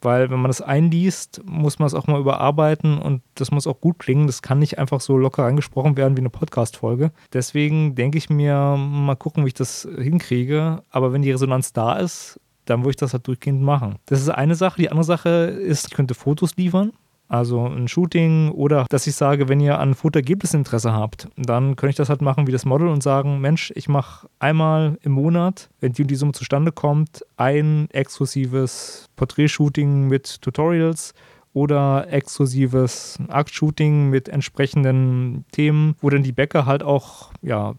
weil 0.00 0.30
wenn 0.30 0.40
man 0.40 0.48
das 0.48 0.60
einliest, 0.60 1.42
muss 1.44 1.78
man 1.78 1.86
es 1.86 1.94
auch 1.94 2.08
mal 2.08 2.20
überarbeiten 2.20 2.98
und 2.98 3.22
das 3.36 3.52
muss 3.52 3.66
auch 3.66 3.80
gut 3.80 3.98
klingen. 3.98 4.26
Das 4.26 4.42
kann 4.42 4.58
nicht 4.58 4.78
einfach 4.78 5.00
so 5.00 5.16
locker 5.16 5.44
angesprochen 5.44 5.96
werden 5.96 6.16
wie 6.16 6.22
eine 6.22 6.30
Podcast-Folge. 6.30 7.12
Deswegen 7.32 7.94
denke 7.94 8.18
ich 8.18 8.28
mir, 8.28 8.76
mal 8.76 9.14
gucken, 9.14 9.44
wie 9.44 9.48
ich 9.48 9.54
das 9.54 9.88
hinkriege. 9.96 10.82
Aber 10.90 11.12
wenn 11.12 11.22
die 11.22 11.30
Resonanz 11.30 11.72
da 11.72 11.96
ist, 11.98 12.40
dann 12.64 12.80
würde 12.80 12.90
ich 12.90 12.96
das 12.96 13.12
halt 13.12 13.26
durchgehend 13.26 13.62
machen. 13.62 13.96
Das 14.06 14.20
ist 14.20 14.28
eine 14.28 14.54
Sache. 14.54 14.80
Die 14.80 14.90
andere 14.90 15.04
Sache 15.04 15.28
ist, 15.28 15.88
ich 15.88 15.94
könnte 15.94 16.14
Fotos 16.14 16.56
liefern. 16.56 16.92
Also 17.32 17.66
ein 17.66 17.88
Shooting 17.88 18.50
oder 18.50 18.84
dass 18.90 19.06
ich 19.06 19.14
sage, 19.14 19.48
wenn 19.48 19.58
ihr 19.58 19.78
an 19.78 19.94
Fotoergebnisinteresse 19.94 20.92
habt, 20.92 21.28
dann 21.38 21.76
könnte 21.76 21.92
ich 21.92 21.96
das 21.96 22.10
halt 22.10 22.20
machen 22.20 22.46
wie 22.46 22.52
das 22.52 22.66
Model 22.66 22.88
und 22.88 23.02
sagen, 23.02 23.40
Mensch, 23.40 23.72
ich 23.74 23.88
mache 23.88 24.28
einmal 24.38 24.98
im 25.00 25.12
Monat, 25.12 25.70
wenn 25.80 25.94
die 25.94 26.02
und 26.02 26.10
die 26.10 26.16
Summe 26.16 26.32
zustande 26.32 26.72
kommt, 26.72 27.24
ein 27.38 27.88
exklusives 27.90 29.08
Porträtshooting 29.16 30.08
mit 30.08 30.42
Tutorials 30.42 31.14
oder 31.54 32.06
exklusives 32.12 33.18
Akt-Shooting 33.28 34.10
mit 34.10 34.28
entsprechenden 34.28 35.46
Themen, 35.52 35.94
wo 36.02 36.10
dann 36.10 36.22
die 36.22 36.32
Bäcker 36.32 36.66
halt 36.66 36.82
auch 36.82 37.31
ja, 37.42 37.74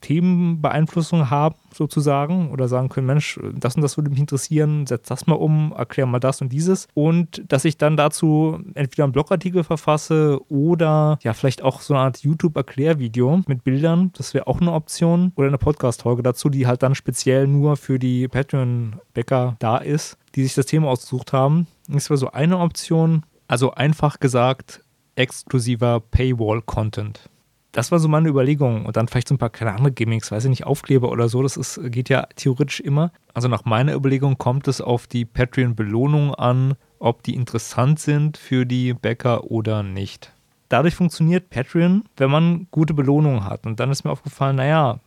Themenbeeinflussung 0.00 1.30
haben, 1.30 1.56
sozusagen, 1.72 2.50
oder 2.50 2.68
sagen 2.68 2.88
können, 2.88 3.06
Mensch, 3.06 3.38
das 3.54 3.76
und 3.76 3.82
das 3.82 3.96
würde 3.96 4.10
mich 4.10 4.18
interessieren, 4.18 4.86
setz 4.86 5.08
das 5.08 5.26
mal 5.26 5.34
um, 5.34 5.72
erklär 5.76 6.06
mal 6.06 6.20
das 6.20 6.40
und 6.40 6.52
dieses. 6.52 6.88
Und 6.94 7.44
dass 7.48 7.64
ich 7.64 7.76
dann 7.76 7.96
dazu 7.96 8.58
entweder 8.74 9.04
einen 9.04 9.12
Blogartikel 9.12 9.62
verfasse 9.62 10.40
oder 10.48 11.18
ja, 11.22 11.34
vielleicht 11.34 11.62
auch 11.62 11.80
so 11.80 11.94
eine 11.94 12.04
Art 12.04 12.22
YouTube-Erklärvideo 12.22 13.42
mit 13.46 13.62
Bildern, 13.64 14.12
das 14.16 14.32
wäre 14.32 14.46
auch 14.46 14.60
eine 14.60 14.72
Option, 14.72 15.32
oder 15.36 15.48
eine 15.48 15.58
Podcast-Folge 15.58 16.22
dazu, 16.22 16.48
die 16.48 16.66
halt 16.66 16.82
dann 16.82 16.94
speziell 16.94 17.46
nur 17.46 17.76
für 17.76 17.98
die 17.98 18.28
Patreon-Bäcker 18.28 19.56
da 19.58 19.76
ist, 19.78 20.16
die 20.34 20.44
sich 20.44 20.54
das 20.54 20.66
Thema 20.66 20.88
ausgesucht 20.88 21.32
haben. 21.32 21.66
Das 21.88 22.08
wäre 22.08 22.18
so 22.18 22.30
eine 22.30 22.58
Option. 22.58 23.24
Also 23.46 23.72
einfach 23.72 24.18
gesagt, 24.20 24.82
exklusiver 25.16 26.00
Paywall-Content 26.00 27.28
das 27.74 27.90
war 27.90 27.98
so 27.98 28.08
meine 28.08 28.28
Überlegung. 28.28 28.86
Und 28.86 28.96
dann 28.96 29.08
vielleicht 29.08 29.28
so 29.28 29.34
ein 29.34 29.38
paar 29.38 29.50
kleine 29.50 29.74
andere 29.74 29.92
Gimmicks, 29.92 30.30
weiß 30.30 30.44
ich 30.44 30.50
nicht, 30.50 30.64
Aufkleber 30.64 31.10
oder 31.10 31.28
so. 31.28 31.42
Das 31.42 31.56
ist, 31.56 31.80
geht 31.90 32.08
ja 32.08 32.26
theoretisch 32.36 32.80
immer. 32.80 33.12
Also 33.34 33.48
nach 33.48 33.64
meiner 33.64 33.94
Überlegung 33.94 34.38
kommt 34.38 34.68
es 34.68 34.80
auf 34.80 35.06
die 35.06 35.24
Patreon-Belohnung 35.24 36.34
an, 36.34 36.76
ob 37.00 37.24
die 37.24 37.34
interessant 37.34 37.98
sind 37.98 38.38
für 38.38 38.64
die 38.64 38.94
Bäcker 38.94 39.50
oder 39.50 39.82
nicht. 39.82 40.32
Dadurch 40.68 40.94
funktioniert 40.94 41.50
Patreon, 41.50 42.04
wenn 42.16 42.30
man 42.30 42.68
gute 42.70 42.94
Belohnungen 42.94 43.44
hat. 43.44 43.66
Und 43.66 43.80
dann 43.80 43.90
ist 43.90 44.04
mir 44.04 44.12
aufgefallen, 44.12 44.56
naja, 44.56 45.00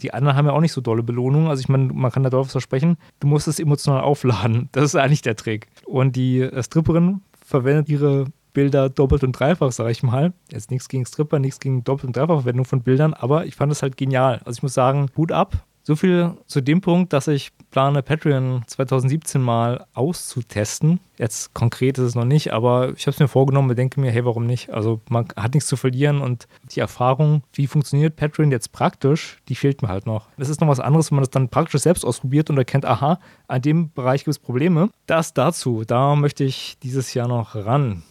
die 0.00 0.12
anderen 0.14 0.36
haben 0.36 0.46
ja 0.46 0.52
auch 0.52 0.60
nicht 0.60 0.72
so 0.72 0.80
dolle 0.80 1.02
Belohnungen. 1.02 1.48
Also 1.48 1.60
ich 1.60 1.68
meine, 1.68 1.92
man 1.92 2.10
kann 2.10 2.22
da 2.22 2.30
drauf 2.30 2.50
versprechen, 2.50 2.96
du 3.20 3.26
musst 3.26 3.46
es 3.46 3.60
emotional 3.60 4.00
aufladen. 4.00 4.70
Das 4.72 4.84
ist 4.84 4.96
eigentlich 4.96 5.22
der 5.22 5.36
Trick. 5.36 5.68
Und 5.84 6.16
die 6.16 6.40
äh, 6.40 6.62
Stripperin 6.62 7.20
verwendet 7.44 7.90
ihre 7.90 8.26
Bilder 8.56 8.88
doppelt 8.88 9.22
und 9.22 9.32
dreifach, 9.32 9.70
sage 9.70 9.90
ich 9.90 10.02
mal. 10.02 10.32
Jetzt 10.50 10.70
nichts 10.70 10.88
gegen 10.88 11.04
Stripper, 11.04 11.38
nichts 11.38 11.60
gegen 11.60 11.84
Doppelt- 11.84 12.06
und 12.06 12.16
Dreifachverwendung 12.16 12.64
von 12.64 12.80
Bildern, 12.80 13.12
aber 13.12 13.44
ich 13.44 13.54
fand 13.54 13.70
es 13.70 13.82
halt 13.82 13.98
genial. 13.98 14.40
Also 14.46 14.56
ich 14.56 14.62
muss 14.62 14.72
sagen, 14.72 15.10
Hut 15.14 15.30
ab. 15.30 15.66
So 15.82 15.94
viel 15.94 16.32
zu 16.46 16.62
dem 16.62 16.80
Punkt, 16.80 17.12
dass 17.12 17.28
ich 17.28 17.52
plane, 17.70 18.02
Patreon 18.02 18.62
2017 18.66 19.42
mal 19.42 19.84
auszutesten. 19.92 21.00
Jetzt 21.18 21.52
konkret 21.52 21.98
ist 21.98 22.04
es 22.04 22.14
noch 22.14 22.24
nicht, 22.24 22.54
aber 22.54 22.94
ich 22.96 23.06
habe 23.06 23.10
es 23.10 23.20
mir 23.20 23.28
vorgenommen 23.28 23.68
und 23.68 23.76
denke 23.76 24.00
mir, 24.00 24.10
hey, 24.10 24.24
warum 24.24 24.46
nicht? 24.46 24.70
Also 24.70 25.02
man 25.10 25.28
hat 25.36 25.52
nichts 25.52 25.68
zu 25.68 25.76
verlieren 25.76 26.22
und 26.22 26.48
die 26.72 26.80
Erfahrung, 26.80 27.42
wie 27.52 27.66
funktioniert 27.66 28.16
Patreon 28.16 28.50
jetzt 28.50 28.72
praktisch, 28.72 29.36
die 29.50 29.54
fehlt 29.54 29.82
mir 29.82 29.88
halt 29.88 30.06
noch. 30.06 30.28
Es 30.38 30.48
ist 30.48 30.62
noch 30.62 30.68
was 30.68 30.80
anderes, 30.80 31.10
wenn 31.10 31.16
man 31.16 31.24
das 31.24 31.30
dann 31.30 31.50
praktisch 31.50 31.82
selbst 31.82 32.06
ausprobiert 32.06 32.48
und 32.48 32.56
erkennt, 32.56 32.86
aha, 32.86 33.20
an 33.48 33.60
dem 33.60 33.92
Bereich 33.92 34.24
gibt 34.24 34.34
es 34.34 34.38
Probleme. 34.38 34.88
Das 35.04 35.34
dazu, 35.34 35.84
da 35.86 36.16
möchte 36.16 36.42
ich 36.42 36.78
dieses 36.82 37.12
Jahr 37.12 37.28
noch 37.28 37.54
ran. 37.54 38.02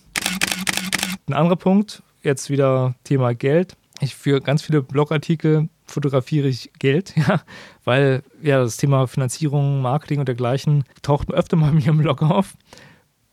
Ein 1.27 1.33
anderer 1.33 1.55
Punkt, 1.55 2.03
jetzt 2.21 2.51
wieder 2.51 2.93
Thema 3.03 3.33
Geld. 3.33 3.75
Ich 3.99 4.15
für 4.15 4.41
ganz 4.41 4.61
viele 4.61 4.83
Blogartikel 4.83 5.69
fotografiere 5.85 6.47
ich 6.47 6.71
Geld, 6.77 7.15
ja, 7.27 7.41
weil 7.83 8.21
ja 8.43 8.59
das 8.59 8.77
Thema 8.77 9.07
Finanzierung, 9.07 9.81
Marketing 9.81 10.19
und 10.19 10.27
dergleichen 10.27 10.83
taucht 11.01 11.31
öfter 11.31 11.57
mal 11.57 11.71
mir 11.71 11.87
im 11.87 11.97
Blog 11.97 12.21
auf. 12.21 12.55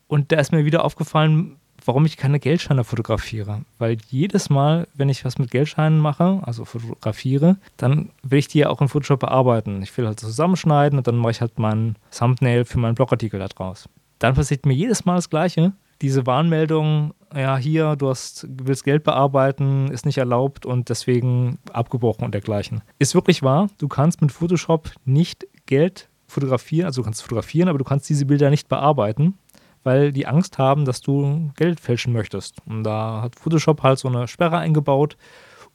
Und 0.06 0.32
da 0.32 0.38
ist 0.38 0.52
mir 0.52 0.64
wieder 0.64 0.84
aufgefallen, 0.84 1.56
warum 1.84 2.06
ich 2.06 2.16
keine 2.16 2.40
Geldscheine 2.40 2.84
fotografiere. 2.84 3.62
Weil 3.78 3.99
jedes 4.08 4.49
Mal, 4.49 4.88
wenn 4.94 5.11
ich 5.11 5.25
was 5.25 5.38
mit 5.38 5.50
Geldscheinen 5.50 5.99
mache, 5.99 6.40
also 6.44 6.64
fotografiere, 6.64 7.56
dann 7.76 8.11
will 8.22 8.38
ich 8.38 8.49
die 8.49 8.61
ja 8.61 8.70
auch 8.70 8.80
in 8.80 8.88
Photoshop 8.88 9.20
bearbeiten. 9.20 9.82
Ich 9.82 9.96
will 9.99 10.06
halt 10.06 10.20
zusammenschneiden 10.20 10.99
und 10.99 11.06
dann 11.06 11.16
mache 11.16 11.32
ich 11.32 11.40
halt 11.42 11.58
meinen 11.58 11.96
Thumbnail 12.16 12.64
für 12.64 12.78
meinen 12.78 12.94
Blogartikel 12.94 13.38
da 13.38 13.49
draus. 13.49 13.88
Dann 14.18 14.34
passiert 14.34 14.64
mir 14.64 14.75
jedes 14.75 15.04
Mal 15.04 15.16
das 15.16 15.28
Gleiche 15.28 15.72
diese 16.02 16.26
Warnmeldung, 16.26 17.14
ja, 17.35 17.56
hier, 17.56 17.97
du 17.97 18.09
hast, 18.09 18.47
willst 18.49 18.85
Geld 18.85 19.04
bearbeiten, 19.04 19.88
ist 19.88 20.04
nicht 20.04 20.18
erlaubt 20.18 20.66
und 20.66 20.88
deswegen 20.88 21.59
abgebrochen 21.73 22.25
und 22.25 22.35
dergleichen. 22.35 22.82
Ist 22.99 23.14
wirklich 23.14 23.42
wahr, 23.42 23.68
du 23.78 23.88
kannst 23.88 24.21
mit 24.21 24.32
Photoshop 24.32 24.90
nicht 25.04 25.47
Geld 25.66 26.09
fotografieren, 26.26 26.87
also 26.87 27.00
du 27.00 27.04
kannst 27.04 27.23
fotografieren, 27.23 27.68
aber 27.68 27.78
du 27.78 27.85
kannst 27.85 28.09
diese 28.09 28.26
Bilder 28.26 28.50
nicht 28.50 28.68
bearbeiten, 28.68 29.38
weil 29.85 30.12
die 30.12 30.26
Angst 30.26 30.59
haben, 30.59 30.85
dass 30.85 31.00
du 31.00 31.50
Geld 31.56 31.78
fälschen 31.78 32.12
möchtest. 32.12 32.56
Und 32.66 32.82
da 32.85 33.23
hat 33.23 33.37
Photoshop 33.37 33.82
halt 33.82 33.99
so 33.99 34.09
eine 34.09 34.26
Sperre 34.26 34.59
eingebaut 34.59 35.16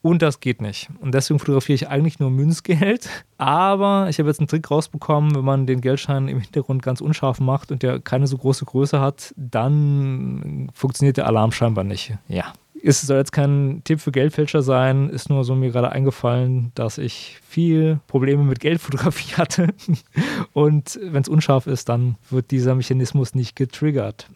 und 0.07 0.21
das 0.21 0.39
geht 0.39 0.61
nicht. 0.61 0.89
Und 0.99 1.13
deswegen 1.13 1.39
fotografiere 1.39 1.75
ich 1.75 1.89
eigentlich 1.89 2.19
nur 2.19 2.29
Münzgeld. 2.29 3.09
Aber 3.37 4.07
ich 4.09 4.19
habe 4.19 4.29
jetzt 4.29 4.39
einen 4.39 4.47
Trick 4.47 4.71
rausbekommen, 4.71 5.35
wenn 5.35 5.43
man 5.43 5.67
den 5.67 5.81
Geldschein 5.81 6.27
im 6.27 6.39
Hintergrund 6.39 6.81
ganz 6.81 7.01
unscharf 7.01 7.39
macht 7.39 7.71
und 7.71 7.83
der 7.83 7.99
keine 7.99 8.25
so 8.27 8.37
große 8.37 8.65
Größe 8.65 8.99
hat, 9.01 9.33
dann 9.35 10.71
funktioniert 10.73 11.17
der 11.17 11.27
Alarm 11.27 11.51
scheinbar 11.51 11.83
nicht. 11.83 12.13
Ja. 12.27 12.53
Es 12.83 13.01
soll 13.01 13.17
jetzt 13.17 13.31
kein 13.31 13.81
Tipp 13.83 13.99
für 13.99 14.11
Geldfälscher 14.11 14.61
sein, 14.61 15.09
ist 15.09 15.29
nur 15.29 15.43
so 15.43 15.55
mir 15.55 15.71
gerade 15.71 15.91
eingefallen, 15.91 16.71
dass 16.75 16.99
ich 16.99 17.39
viel 17.45 17.99
Probleme 18.07 18.43
mit 18.43 18.59
Geldfotografie 18.59 19.33
hatte. 19.37 19.73
Und 20.53 20.99
wenn 21.03 21.21
es 21.21 21.27
unscharf 21.27 21.67
ist, 21.67 21.89
dann 21.89 22.15
wird 22.29 22.51
dieser 22.51 22.75
Mechanismus 22.75 23.35
nicht 23.35 23.55
getriggert. 23.55 24.29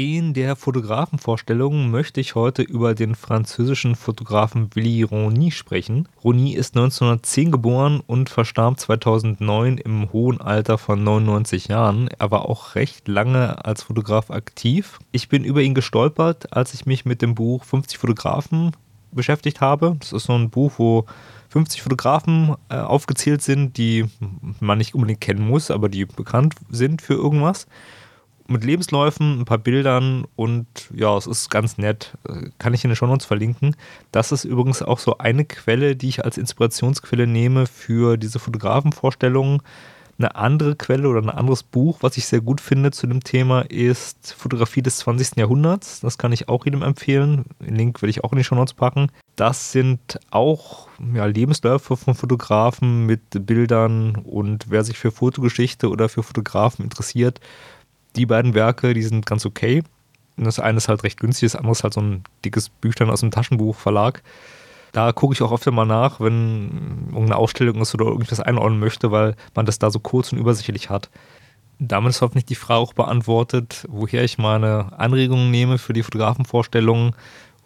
In 0.00 0.32
der 0.32 0.54
Fotografenvorstellung 0.54 1.90
möchte 1.90 2.20
ich 2.20 2.36
heute 2.36 2.62
über 2.62 2.94
den 2.94 3.16
französischen 3.16 3.96
Fotografen 3.96 4.70
Willy 4.76 5.02
Rony 5.02 5.50
sprechen. 5.50 6.06
Rony 6.22 6.52
ist 6.52 6.76
1910 6.76 7.50
geboren 7.50 8.00
und 8.06 8.30
verstarb 8.30 8.78
2009 8.78 9.76
im 9.78 10.12
hohen 10.12 10.40
Alter 10.40 10.78
von 10.78 11.02
99 11.02 11.66
Jahren. 11.66 12.06
Er 12.16 12.30
war 12.30 12.48
auch 12.48 12.76
recht 12.76 13.08
lange 13.08 13.64
als 13.64 13.82
Fotograf 13.82 14.30
aktiv. 14.30 15.00
Ich 15.10 15.28
bin 15.28 15.42
über 15.42 15.62
ihn 15.62 15.74
gestolpert, 15.74 16.52
als 16.52 16.74
ich 16.74 16.86
mich 16.86 17.04
mit 17.04 17.20
dem 17.20 17.34
Buch 17.34 17.64
50 17.64 17.98
Fotografen 17.98 18.76
beschäftigt 19.10 19.60
habe. 19.60 19.96
Das 19.98 20.12
ist 20.12 20.26
so 20.26 20.34
ein 20.34 20.48
Buch, 20.48 20.74
wo 20.76 21.06
50 21.48 21.82
Fotografen 21.82 22.54
äh, 22.68 22.76
aufgezählt 22.76 23.42
sind, 23.42 23.76
die 23.76 24.04
man 24.60 24.78
nicht 24.78 24.94
unbedingt 24.94 25.20
kennen 25.20 25.44
muss, 25.44 25.72
aber 25.72 25.88
die 25.88 26.04
bekannt 26.04 26.54
sind 26.70 27.02
für 27.02 27.14
irgendwas 27.14 27.66
mit 28.48 28.64
Lebensläufen, 28.64 29.40
ein 29.40 29.44
paar 29.44 29.58
Bildern 29.58 30.26
und 30.34 30.66
ja, 30.94 31.16
es 31.16 31.26
ist 31.26 31.50
ganz 31.50 31.76
nett. 31.76 32.16
Kann 32.58 32.74
ich 32.74 32.82
in 32.82 32.90
den 32.90 32.96
Show 32.96 33.06
Notes 33.06 33.26
verlinken. 33.26 33.76
Das 34.10 34.32
ist 34.32 34.44
übrigens 34.44 34.82
auch 34.82 34.98
so 34.98 35.18
eine 35.18 35.44
Quelle, 35.44 35.96
die 35.96 36.08
ich 36.08 36.24
als 36.24 36.38
Inspirationsquelle 36.38 37.26
nehme 37.26 37.66
für 37.66 38.16
diese 38.16 38.38
Fotografenvorstellungen. 38.38 39.60
Eine 40.20 40.34
andere 40.34 40.74
Quelle 40.74 41.08
oder 41.08 41.22
ein 41.22 41.30
anderes 41.30 41.62
Buch, 41.62 41.98
was 42.00 42.16
ich 42.16 42.26
sehr 42.26 42.40
gut 42.40 42.60
finde 42.60 42.90
zu 42.90 43.06
dem 43.06 43.22
Thema, 43.22 43.60
ist 43.60 44.34
Fotografie 44.36 44.82
des 44.82 44.96
20. 44.96 45.36
Jahrhunderts. 45.36 46.00
Das 46.00 46.18
kann 46.18 46.32
ich 46.32 46.48
auch 46.48 46.64
jedem 46.64 46.82
empfehlen. 46.82 47.44
Den 47.60 47.76
Link 47.76 48.02
werde 48.02 48.10
ich 48.10 48.24
auch 48.24 48.32
in 48.32 48.38
die 48.38 48.44
Show 48.44 48.56
Notes 48.56 48.74
packen. 48.74 49.12
Das 49.36 49.70
sind 49.70 50.18
auch 50.30 50.88
ja, 51.14 51.26
Lebensläufe 51.26 51.96
von 51.96 52.16
Fotografen 52.16 53.06
mit 53.06 53.46
Bildern 53.46 54.16
und 54.16 54.70
wer 54.70 54.82
sich 54.82 54.98
für 54.98 55.12
Fotogeschichte 55.12 55.88
oder 55.88 56.08
für 56.08 56.24
Fotografen 56.24 56.82
interessiert, 56.82 57.38
die 58.16 58.26
beiden 58.26 58.54
Werke, 58.54 58.94
die 58.94 59.02
sind 59.02 59.26
ganz 59.26 59.46
okay. 59.46 59.82
das 60.36 60.60
eine 60.60 60.78
ist 60.78 60.88
halt 60.88 61.04
recht 61.04 61.20
günstig, 61.20 61.50
das 61.52 61.56
andere 61.56 61.72
ist 61.72 61.84
halt 61.84 61.94
so 61.94 62.00
ein 62.00 62.24
dickes 62.44 62.68
Büchlein 62.68 63.10
aus 63.10 63.20
dem 63.20 63.30
Taschenbuchverlag. 63.30 64.22
Da 64.92 65.12
gucke 65.12 65.34
ich 65.34 65.42
auch 65.42 65.52
öfter 65.52 65.70
mal 65.70 65.84
nach, 65.84 66.20
wenn 66.20 67.08
irgendeine 67.08 67.36
Ausstellung 67.36 67.80
ist 67.80 67.94
oder 67.94 68.06
irgendwas 68.06 68.40
einordnen 68.40 68.80
möchte, 68.80 69.10
weil 69.10 69.36
man 69.54 69.66
das 69.66 69.78
da 69.78 69.90
so 69.90 70.00
kurz 70.00 70.32
und 70.32 70.38
übersichtlich 70.38 70.88
hat. 70.90 71.10
Damit 71.78 72.10
ist 72.10 72.22
hoffentlich 72.22 72.46
die 72.46 72.54
Frage 72.54 72.80
auch 72.80 72.94
beantwortet, 72.94 73.86
woher 73.88 74.24
ich 74.24 74.38
meine 74.38 74.92
Anregungen 74.98 75.50
nehme 75.50 75.78
für 75.78 75.92
die 75.92 76.02
Fotografenvorstellungen 76.02 77.14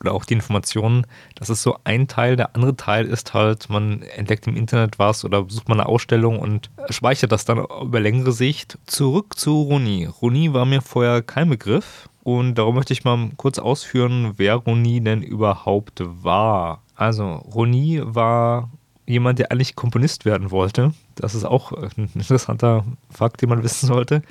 oder 0.02 0.12
auch 0.12 0.24
die 0.24 0.34
Informationen. 0.34 1.06
Das 1.36 1.48
ist 1.48 1.62
so 1.62 1.76
ein 1.84 2.08
Teil. 2.08 2.36
Der 2.36 2.54
andere 2.54 2.76
Teil 2.76 3.06
ist 3.06 3.32
halt, 3.34 3.70
man 3.70 4.02
entdeckt 4.02 4.46
im 4.46 4.56
Internet 4.56 4.98
was 4.98 5.24
oder 5.24 5.44
besucht 5.44 5.68
mal 5.68 5.76
eine 5.80 5.88
Ausstellung 5.88 6.38
und 6.38 6.70
speichert 6.90 7.32
das 7.32 7.44
dann 7.44 7.58
über 7.58 8.00
längere 8.00 8.32
Sicht. 8.32 8.78
Zurück 8.86 9.38
zu 9.38 9.62
Roni. 9.62 10.06
Roni 10.06 10.52
war 10.52 10.66
mir 10.66 10.82
vorher 10.82 11.22
kein 11.22 11.48
Begriff 11.48 12.08
und 12.24 12.56
darum 12.56 12.74
möchte 12.74 12.92
ich 12.92 13.04
mal 13.04 13.30
kurz 13.36 13.58
ausführen, 13.58 14.34
wer 14.36 14.56
Roni 14.56 15.00
denn 15.00 15.22
überhaupt 15.22 16.02
war. 16.04 16.82
Also, 16.94 17.24
Roni 17.24 18.00
war 18.02 18.70
jemand, 19.06 19.38
der 19.38 19.50
eigentlich 19.50 19.74
Komponist 19.74 20.24
werden 20.24 20.50
wollte. 20.50 20.92
Das 21.14 21.34
ist 21.34 21.44
auch 21.44 21.72
ein 21.72 22.10
interessanter 22.14 22.84
Fakt, 23.10 23.42
den 23.42 23.48
man 23.48 23.62
wissen 23.62 23.86
sollte. 23.86 24.22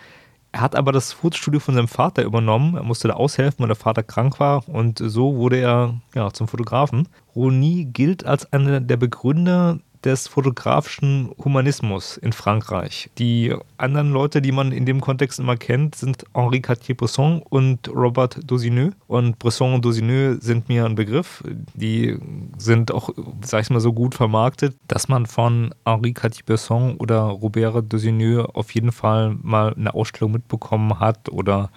Er 0.54 0.62
hat 0.62 0.76
aber 0.76 0.92
das 0.92 1.14
Fotostudio 1.14 1.60
von 1.62 1.76
seinem 1.76 1.88
Vater 1.88 2.24
übernommen. 2.24 2.76
Er 2.76 2.84
musste 2.84 3.08
da 3.08 3.14
aushelfen, 3.14 3.60
weil 3.60 3.68
der 3.68 3.76
Vater 3.76 4.04
krank 4.04 4.40
war. 4.40 4.68
Und 4.68 5.00
so 5.00 5.36
wurde 5.38 5.58
er 5.58 5.96
ja, 6.14 6.32
zum 6.34 6.48
Fotografen. 6.48 7.08
Rony 7.36 7.86
gilt 7.86 8.26
als 8.26 8.52
einer 8.52 8.82
der 8.82 8.98
Begründer 8.98 9.80
des 10.04 10.28
fotografischen 10.28 11.32
Humanismus 11.44 12.18
in 12.18 12.34
Frankreich. 12.34 13.10
Die 13.18 13.56
anderen 13.78 14.12
Leute, 14.12 14.42
die 14.42 14.52
man 14.52 14.72
in 14.72 14.86
dem 14.86 15.02
Kontext 15.02 15.40
immer 15.40 15.58
kennt, 15.58 15.96
sind 15.96 16.26
Henri 16.34 16.62
Cartier-Bresson 16.62 17.42
und 17.50 17.88
Robert 17.90 18.40
Dosineux. 18.44 18.94
Und 19.08 19.40
Bresson 19.40 19.74
und 19.76 19.86
Dosineux 19.86 20.42
sind 20.42 20.70
mir 20.70 20.86
ein 20.86 20.96
Begriff. 20.96 21.44
Die 21.74 22.18
sind 22.58 22.92
auch, 22.92 23.10
sag 23.42 23.62
ich 23.62 23.70
mal, 23.70 23.80
so 23.80 23.94
gut 23.94 24.16
vermarktet, 24.16 24.76
dass 24.88 25.08
man 25.08 25.26
von 25.26 25.74
Henri 25.86 26.14
Cartier-Bresson 26.14 26.98
oder 26.98 27.22
Robert 27.22 27.92
Dosineux 27.92 28.46
auf 28.54 28.74
jeden 28.74 28.92
Fall 28.92 29.38
mal 29.42 29.74
eine 29.74 29.94
Ausstellung 29.94 30.32
mitbekommen 30.32 31.00
hat 31.00 31.30
oder 31.30 31.70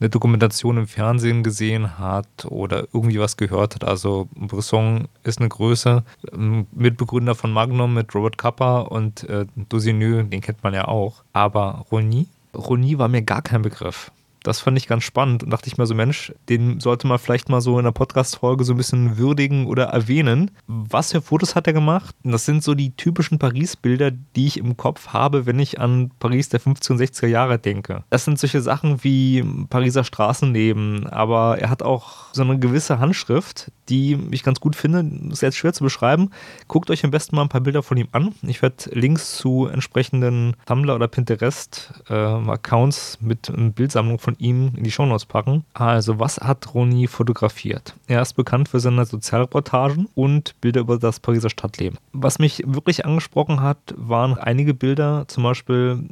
eine 0.00 0.10
Dokumentation 0.10 0.76
im 0.76 0.86
Fernsehen 0.86 1.42
gesehen 1.42 1.98
hat 1.98 2.46
oder 2.48 2.86
irgendwie 2.92 3.18
was 3.18 3.36
gehört 3.36 3.74
hat. 3.74 3.84
Also 3.84 4.28
Bresson 4.34 5.08
ist 5.24 5.40
eine 5.40 5.48
Größe, 5.48 6.04
ähm, 6.32 6.66
Mitbegründer 6.72 7.34
von 7.34 7.52
Magnum 7.52 7.94
mit 7.94 8.14
Robert 8.14 8.38
Kappa 8.38 8.80
und 8.80 9.28
äh, 9.28 9.46
Dosineux, 9.68 10.28
den 10.28 10.40
kennt 10.40 10.62
man 10.62 10.74
ja 10.74 10.86
auch. 10.86 11.22
Aber 11.32 11.84
Rony, 11.90 12.26
Rony 12.54 12.98
war 12.98 13.08
mir 13.08 13.22
gar 13.22 13.42
kein 13.42 13.62
Begriff. 13.62 14.10
Das 14.48 14.60
fand 14.60 14.78
ich 14.78 14.88
ganz 14.88 15.04
spannend 15.04 15.42
und 15.42 15.50
dachte 15.50 15.68
ich 15.68 15.76
mir 15.76 15.84
so, 15.84 15.94
Mensch, 15.94 16.32
den 16.48 16.80
sollte 16.80 17.06
man 17.06 17.18
vielleicht 17.18 17.50
mal 17.50 17.60
so 17.60 17.78
in 17.78 17.84
der 17.84 17.92
Podcast-Folge 17.92 18.64
so 18.64 18.72
ein 18.72 18.78
bisschen 18.78 19.18
würdigen 19.18 19.66
oder 19.66 19.84
erwähnen. 19.88 20.50
Was 20.66 21.12
für 21.12 21.20
Fotos 21.20 21.54
hat 21.54 21.66
er 21.66 21.74
gemacht? 21.74 22.16
Das 22.24 22.46
sind 22.46 22.62
so 22.62 22.72
die 22.72 22.96
typischen 22.96 23.38
Paris-Bilder, 23.38 24.10
die 24.10 24.46
ich 24.46 24.56
im 24.56 24.78
Kopf 24.78 25.08
habe, 25.08 25.44
wenn 25.44 25.58
ich 25.58 25.80
an 25.80 26.12
Paris 26.18 26.48
der 26.48 26.62
50er 26.62 26.92
und 26.92 26.98
60er 26.98 27.26
Jahre 27.26 27.58
denke. 27.58 28.04
Das 28.08 28.24
sind 28.24 28.38
solche 28.38 28.62
Sachen 28.62 29.04
wie 29.04 29.44
Pariser 29.68 30.02
Straßenleben, 30.02 31.06
aber 31.08 31.58
er 31.58 31.68
hat 31.68 31.82
auch 31.82 32.32
so 32.32 32.40
eine 32.40 32.58
gewisse 32.58 33.00
Handschrift, 33.00 33.70
die 33.88 34.18
ich 34.30 34.42
ganz 34.42 34.60
gut 34.60 34.76
finde. 34.76 35.04
Ist 35.30 35.42
jetzt 35.42 35.56
schwer 35.56 35.72
zu 35.72 35.84
beschreiben. 35.84 36.30
Guckt 36.66 36.90
euch 36.90 37.04
am 37.04 37.10
besten 37.10 37.36
mal 37.36 37.42
ein 37.42 37.48
paar 37.48 37.60
Bilder 37.60 37.82
von 37.82 37.96
ihm 37.96 38.08
an. 38.12 38.34
Ich 38.42 38.62
werde 38.62 38.90
Links 38.92 39.36
zu 39.36 39.66
entsprechenden 39.66 40.54
Tumblr 40.66 40.94
oder 40.94 41.08
Pinterest-Accounts 41.08 43.18
äh, 43.20 43.24
mit 43.24 43.52
Bildsammlung 43.74 44.18
von 44.18 44.36
ihm 44.38 44.72
in 44.76 44.84
die 44.84 44.90
Shownotes 44.90 45.26
packen. 45.26 45.64
Also, 45.74 46.18
was 46.18 46.38
hat 46.38 46.74
Roni 46.74 47.06
fotografiert? 47.06 47.94
Er 48.06 48.22
ist 48.22 48.34
bekannt 48.34 48.68
für 48.68 48.80
seine 48.80 49.04
Sozialreportagen 49.04 50.08
und 50.14 50.60
Bilder 50.60 50.80
über 50.80 50.98
das 50.98 51.20
Pariser 51.20 51.50
Stadtleben. 51.50 51.98
Was 52.12 52.38
mich 52.38 52.62
wirklich 52.66 53.04
angesprochen 53.04 53.60
hat, 53.60 53.78
waren 53.96 54.36
einige 54.36 54.74
Bilder, 54.74 55.24
zum 55.28 55.44
Beispiel 55.44 56.02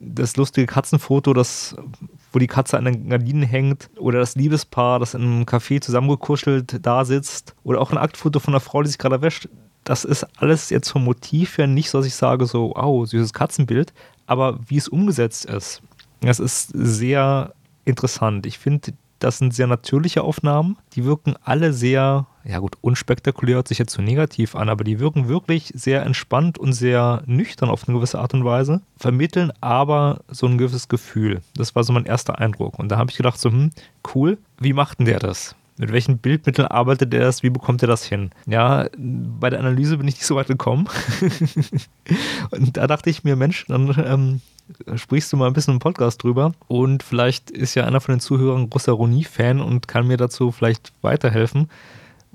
das 0.00 0.36
lustige 0.36 0.66
Katzenfoto, 0.66 1.32
das 1.32 1.76
wo 2.34 2.38
die 2.38 2.46
Katze 2.46 2.76
an 2.76 2.84
den 2.84 3.08
Gardinen 3.08 3.42
hängt 3.42 3.90
oder 3.98 4.18
das 4.18 4.34
Liebespaar, 4.34 4.98
das 4.98 5.14
in 5.14 5.22
einem 5.22 5.42
Café 5.44 5.80
zusammengekuschelt 5.80 6.84
da 6.84 7.04
sitzt 7.04 7.54
oder 7.62 7.80
auch 7.80 7.92
ein 7.92 7.98
Aktfoto 7.98 8.40
von 8.40 8.54
einer 8.54 8.60
Frau, 8.60 8.82
die 8.82 8.88
sich 8.88 8.98
gerade 8.98 9.22
wäscht. 9.22 9.48
Das 9.84 10.04
ist 10.04 10.26
alles 10.38 10.70
jetzt 10.70 10.90
vom 10.90 11.04
Motiv 11.04 11.58
her 11.58 11.66
nicht 11.66 11.90
so, 11.90 11.98
dass 11.98 12.06
ich 12.06 12.14
sage 12.14 12.46
so, 12.46 12.74
oh, 12.74 13.04
süßes 13.04 13.32
Katzenbild, 13.32 13.92
aber 14.26 14.58
wie 14.66 14.78
es 14.78 14.88
umgesetzt 14.88 15.44
ist, 15.44 15.82
das 16.20 16.40
ist 16.40 16.70
sehr 16.74 17.54
interessant. 17.84 18.46
Ich 18.46 18.58
finde, 18.58 18.92
das 19.18 19.38
sind 19.38 19.54
sehr 19.54 19.66
natürliche 19.66 20.22
Aufnahmen. 20.22 20.76
Die 20.94 21.04
wirken 21.04 21.34
alle 21.42 21.72
sehr, 21.72 22.26
ja 22.44 22.58
gut, 22.58 22.76
unspektakulär 22.82 23.56
hört 23.56 23.68
sich 23.68 23.78
jetzt 23.78 23.92
so 23.92 24.02
negativ 24.02 24.54
an, 24.54 24.68
aber 24.68 24.84
die 24.84 25.00
wirken 25.00 25.28
wirklich 25.28 25.72
sehr 25.74 26.02
entspannt 26.02 26.58
und 26.58 26.72
sehr 26.72 27.22
nüchtern 27.26 27.70
auf 27.70 27.88
eine 27.88 27.96
gewisse 27.96 28.18
Art 28.18 28.34
und 28.34 28.44
Weise, 28.44 28.82
vermitteln 28.98 29.52
aber 29.60 30.20
so 30.28 30.46
ein 30.46 30.58
gewisses 30.58 30.88
Gefühl. 30.88 31.40
Das 31.56 31.74
war 31.74 31.84
so 31.84 31.92
mein 31.92 32.04
erster 32.04 32.38
Eindruck. 32.38 32.78
Und 32.78 32.90
da 32.90 32.98
habe 32.98 33.10
ich 33.10 33.16
gedacht, 33.16 33.40
so, 33.40 33.50
hm, 33.50 33.70
cool, 34.14 34.38
wie 34.58 34.74
macht 34.74 34.98
denn 34.98 35.06
der 35.06 35.18
das? 35.18 35.56
Mit 35.76 35.90
welchen 35.90 36.18
Bildmitteln 36.18 36.68
arbeitet 36.68 37.12
er 37.14 37.20
das? 37.20 37.42
Wie 37.42 37.50
bekommt 37.50 37.82
er 37.82 37.88
das 37.88 38.04
hin? 38.04 38.30
Ja, 38.46 38.86
bei 38.96 39.50
der 39.50 39.58
Analyse 39.58 39.96
bin 39.96 40.06
ich 40.06 40.14
nicht 40.14 40.26
so 40.26 40.36
weit 40.36 40.46
gekommen. 40.46 40.88
und 42.50 42.76
da 42.76 42.86
dachte 42.86 43.10
ich 43.10 43.24
mir, 43.24 43.34
Mensch, 43.34 43.64
dann 43.66 43.92
ähm, 44.06 44.40
sprichst 44.96 45.32
du 45.32 45.36
mal 45.36 45.48
ein 45.48 45.52
bisschen 45.52 45.74
im 45.74 45.80
Podcast 45.80 46.22
drüber. 46.22 46.52
Und 46.68 47.02
vielleicht 47.02 47.50
ist 47.50 47.74
ja 47.74 47.86
einer 47.86 48.00
von 48.00 48.14
den 48.14 48.20
Zuhörern 48.20 48.70
großer 48.70 48.92
Roni-Fan 48.92 49.60
und 49.60 49.88
kann 49.88 50.06
mir 50.06 50.16
dazu 50.16 50.52
vielleicht 50.52 50.92
weiterhelfen. 51.02 51.68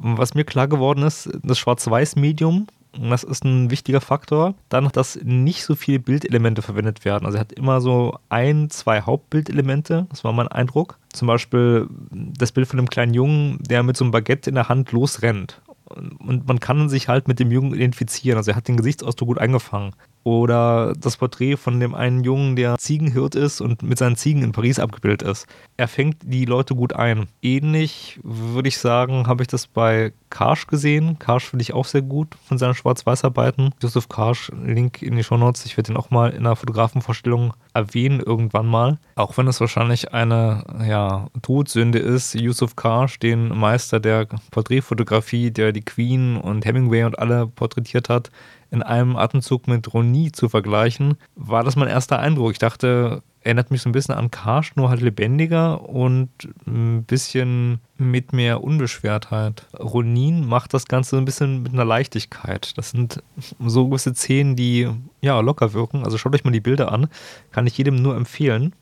Was 0.01 0.33
mir 0.33 0.45
klar 0.45 0.67
geworden 0.67 1.03
ist, 1.03 1.29
das 1.43 1.59
Schwarz-Weiß-Medium, 1.59 2.67
das 2.97 3.23
ist 3.23 3.43
ein 3.45 3.69
wichtiger 3.69 4.01
Faktor. 4.01 4.55
Dann, 4.69 4.89
dass 4.89 5.19
nicht 5.21 5.63
so 5.63 5.75
viele 5.75 5.99
Bildelemente 5.99 6.61
verwendet 6.61 7.05
werden. 7.05 7.25
Also 7.25 7.37
er 7.37 7.41
hat 7.41 7.51
immer 7.51 7.81
so 7.81 8.17
ein, 8.29 8.69
zwei 8.69 9.01
Hauptbildelemente, 9.01 10.07
das 10.09 10.23
war 10.23 10.33
mein 10.33 10.47
Eindruck. 10.47 10.97
Zum 11.13 11.27
Beispiel 11.27 11.87
das 12.11 12.51
Bild 12.51 12.67
von 12.67 12.79
einem 12.79 12.89
kleinen 12.89 13.13
Jungen, 13.13 13.59
der 13.61 13.83
mit 13.83 13.97
so 13.97 14.05
einem 14.05 14.11
Baguette 14.11 14.49
in 14.49 14.55
der 14.55 14.69
Hand 14.69 14.91
losrennt. 14.91 15.61
Und 15.89 16.47
man 16.47 16.59
kann 16.59 16.87
sich 16.87 17.07
halt 17.07 17.27
mit 17.27 17.39
dem 17.39 17.51
Jungen 17.51 17.73
identifizieren. 17.73 18.37
Also 18.37 18.51
er 18.51 18.57
hat 18.57 18.67
den 18.67 18.77
Gesichtsausdruck 18.77 19.27
gut 19.27 19.39
eingefangen. 19.39 19.93
Oder 20.23 20.93
das 20.99 21.17
Porträt 21.17 21.57
von 21.57 21.79
dem 21.79 21.95
einen 21.95 22.23
Jungen, 22.23 22.55
der 22.55 22.77
Ziegenhirt 22.77 23.35
ist 23.35 23.61
und 23.61 23.83
mit 23.83 23.97
seinen 23.97 24.15
Ziegen 24.15 24.43
in 24.43 24.51
Paris 24.51 24.79
abgebildet 24.79 25.21
ist. 25.21 25.47
Er 25.77 25.87
fängt 25.87 26.17
die 26.23 26.45
Leute 26.45 26.75
gut 26.75 26.93
ein. 26.93 27.27
Ähnlich 27.41 28.19
würde 28.23 28.67
ich 28.67 28.77
sagen, 28.77 29.27
habe 29.27 29.43
ich 29.43 29.47
das 29.47 29.67
bei 29.67 30.11
Karsch 30.29 30.67
gesehen. 30.67 31.17
Karsch 31.19 31.45
finde 31.45 31.63
ich 31.63 31.73
auch 31.73 31.85
sehr 31.85 32.01
gut 32.01 32.35
von 32.45 32.57
seinen 32.57 32.75
Schwarz-Weiß-Arbeiten. 32.75 33.71
Josef 33.81 34.09
Karsch, 34.09 34.51
Link 34.63 35.01
in 35.01 35.15
die 35.15 35.23
Shownotes. 35.23 35.65
Ich 35.65 35.77
werde 35.77 35.93
ihn 35.93 35.97
auch 35.97 36.11
mal 36.11 36.31
in 36.31 36.45
einer 36.45 36.55
Fotografenvorstellung 36.55 37.53
erwähnen 37.73 38.19
irgendwann 38.19 38.67
mal. 38.67 38.99
Auch 39.15 39.37
wenn 39.37 39.47
es 39.47 39.59
wahrscheinlich 39.59 40.13
eine 40.13 40.63
ja, 40.87 41.27
Todsünde 41.41 41.99
ist, 41.99 42.35
Yusuf 42.35 42.75
Karsch, 42.75 43.19
den 43.19 43.49
Meister 43.57 43.99
der 43.99 44.27
Porträtfotografie, 44.51 45.51
der 45.51 45.71
die 45.71 45.81
Queen 45.81 46.37
und 46.37 46.65
Hemingway 46.65 47.03
und 47.03 47.17
alle 47.19 47.47
porträtiert 47.47 48.09
hat, 48.09 48.31
in 48.71 48.83
einem 48.83 49.15
Atemzug 49.15 49.67
mit 49.67 49.93
Roni 49.93 50.31
zu 50.31 50.49
vergleichen, 50.49 51.15
war 51.35 51.63
das 51.63 51.75
mein 51.75 51.87
erster 51.87 52.19
Eindruck. 52.19 52.51
Ich 52.51 52.59
dachte, 52.59 53.23
erinnert 53.41 53.71
mich 53.71 53.81
so 53.81 53.89
ein 53.89 53.93
bisschen 53.93 54.15
an 54.15 54.31
Karsch, 54.31 54.75
nur 54.75 54.89
halt 54.89 55.01
lebendiger 55.01 55.87
und 55.87 56.29
ein 56.67 57.03
bisschen 57.03 57.79
mit 57.97 58.33
mehr 58.33 58.63
Unbeschwertheit. 58.63 59.65
Ronin 59.77 60.45
macht 60.45 60.73
das 60.73 60.85
Ganze 60.85 61.17
ein 61.17 61.25
bisschen 61.25 61.63
mit 61.63 61.73
einer 61.73 61.85
Leichtigkeit. 61.85 62.77
Das 62.77 62.91
sind 62.91 63.23
so 63.59 63.87
gewisse 63.87 64.13
Szenen, 64.13 64.55
die 64.55 64.89
ja 65.21 65.39
locker 65.39 65.73
wirken. 65.73 66.03
Also 66.03 66.17
schaut 66.17 66.35
euch 66.35 66.43
mal 66.43 66.51
die 66.51 66.59
Bilder 66.59 66.91
an. 66.91 67.07
Kann 67.51 67.67
ich 67.67 67.77
jedem 67.77 67.95
nur 67.95 68.15
empfehlen. 68.15 68.73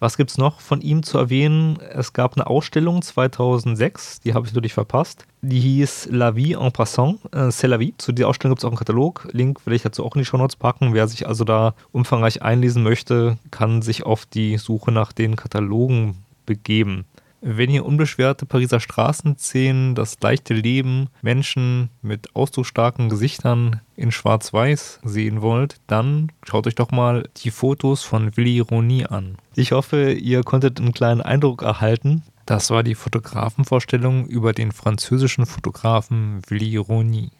Was 0.00 0.16
gibt 0.16 0.30
es 0.30 0.38
noch 0.38 0.60
von 0.60 0.80
ihm 0.80 1.02
zu 1.02 1.18
erwähnen? 1.18 1.78
Es 1.80 2.12
gab 2.12 2.36
eine 2.36 2.46
Ausstellung 2.46 3.00
2006, 3.02 4.20
die 4.20 4.34
habe 4.34 4.46
ich 4.46 4.52
natürlich 4.52 4.74
verpasst. 4.74 5.26
Die 5.42 5.60
hieß 5.60 6.08
La 6.10 6.36
Vie 6.36 6.54
en 6.54 6.72
Passant, 6.72 7.18
äh, 7.32 7.48
C'est 7.48 7.68
la 7.68 7.78
Vie. 7.78 7.94
Zu 7.98 8.12
dieser 8.12 8.28
Ausstellung 8.28 8.54
gibt 8.54 8.60
es 8.60 8.64
auch 8.64 8.70
einen 8.70 8.78
Katalog. 8.78 9.28
Link 9.32 9.64
will 9.66 9.74
ich 9.74 9.82
dazu 9.82 10.04
auch 10.04 10.14
in 10.14 10.20
die 10.20 10.24
Show 10.24 10.36
Notes 10.36 10.56
packen. 10.56 10.94
Wer 10.94 11.06
sich 11.08 11.26
also 11.28 11.44
da 11.44 11.74
umfangreich 11.92 12.42
einlesen 12.42 12.82
möchte, 12.82 13.38
kann 13.50 13.82
sich 13.82 14.04
auf 14.04 14.26
die 14.26 14.58
Suche 14.58 14.92
nach 14.92 15.12
den 15.12 15.36
Katalogen 15.36 16.24
begeben. 16.46 17.04
Wenn 17.46 17.68
ihr 17.68 17.84
unbeschwerte 17.84 18.46
Pariser 18.46 18.80
Straßenszenen, 18.80 19.94
das 19.94 20.16
leichte 20.22 20.54
Leben, 20.54 21.10
Menschen 21.20 21.90
mit 22.00 22.34
ausdrucksstarken 22.34 23.10
Gesichtern 23.10 23.82
in 23.96 24.10
Schwarz-Weiß 24.10 25.00
sehen 25.04 25.42
wollt, 25.42 25.76
dann 25.86 26.32
schaut 26.42 26.66
euch 26.66 26.74
doch 26.74 26.90
mal 26.90 27.28
die 27.36 27.50
Fotos 27.50 28.02
von 28.02 28.34
Willy 28.38 28.60
Roni 28.60 29.04
an. 29.04 29.36
Ich 29.54 29.72
hoffe, 29.72 30.12
ihr 30.12 30.42
konntet 30.42 30.80
einen 30.80 30.94
kleinen 30.94 31.20
Eindruck 31.20 31.60
erhalten. 31.60 32.22
Das 32.46 32.70
war 32.70 32.82
die 32.82 32.94
Fotografenvorstellung 32.94 34.24
über 34.26 34.54
den 34.54 34.72
französischen 34.72 35.44
Fotografen 35.44 36.40
Willy 36.48 36.78
Roni. 36.78 37.30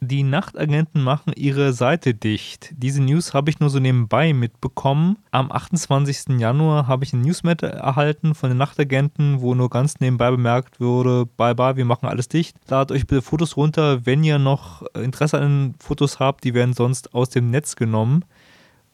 Die 0.00 0.22
Nachtagenten 0.22 1.02
machen 1.02 1.32
ihre 1.34 1.72
Seite 1.72 2.14
dicht. 2.14 2.72
Diese 2.76 3.02
News 3.02 3.34
habe 3.34 3.50
ich 3.50 3.58
nur 3.58 3.68
so 3.68 3.80
nebenbei 3.80 4.32
mitbekommen. 4.32 5.18
Am 5.32 5.50
28. 5.50 6.38
Januar 6.38 6.86
habe 6.86 7.02
ich 7.02 7.12
ein 7.12 7.22
Newsletter 7.22 7.66
erhalten 7.66 8.36
von 8.36 8.50
den 8.50 8.58
Nachtagenten, 8.58 9.40
wo 9.40 9.56
nur 9.56 9.70
ganz 9.70 9.98
nebenbei 9.98 10.30
bemerkt 10.30 10.78
wurde, 10.78 11.26
bye 11.26 11.56
bye, 11.56 11.76
wir 11.76 11.84
machen 11.84 12.06
alles 12.06 12.28
dicht. 12.28 12.56
Ladet 12.68 12.92
euch 12.96 13.08
bitte 13.08 13.22
Fotos 13.22 13.56
runter, 13.56 14.06
wenn 14.06 14.22
ihr 14.22 14.38
noch 14.38 14.82
Interesse 14.94 15.40
an 15.40 15.74
Fotos 15.80 16.20
habt, 16.20 16.44
die 16.44 16.54
werden 16.54 16.74
sonst 16.74 17.12
aus 17.12 17.30
dem 17.30 17.50
Netz 17.50 17.74
genommen. 17.74 18.24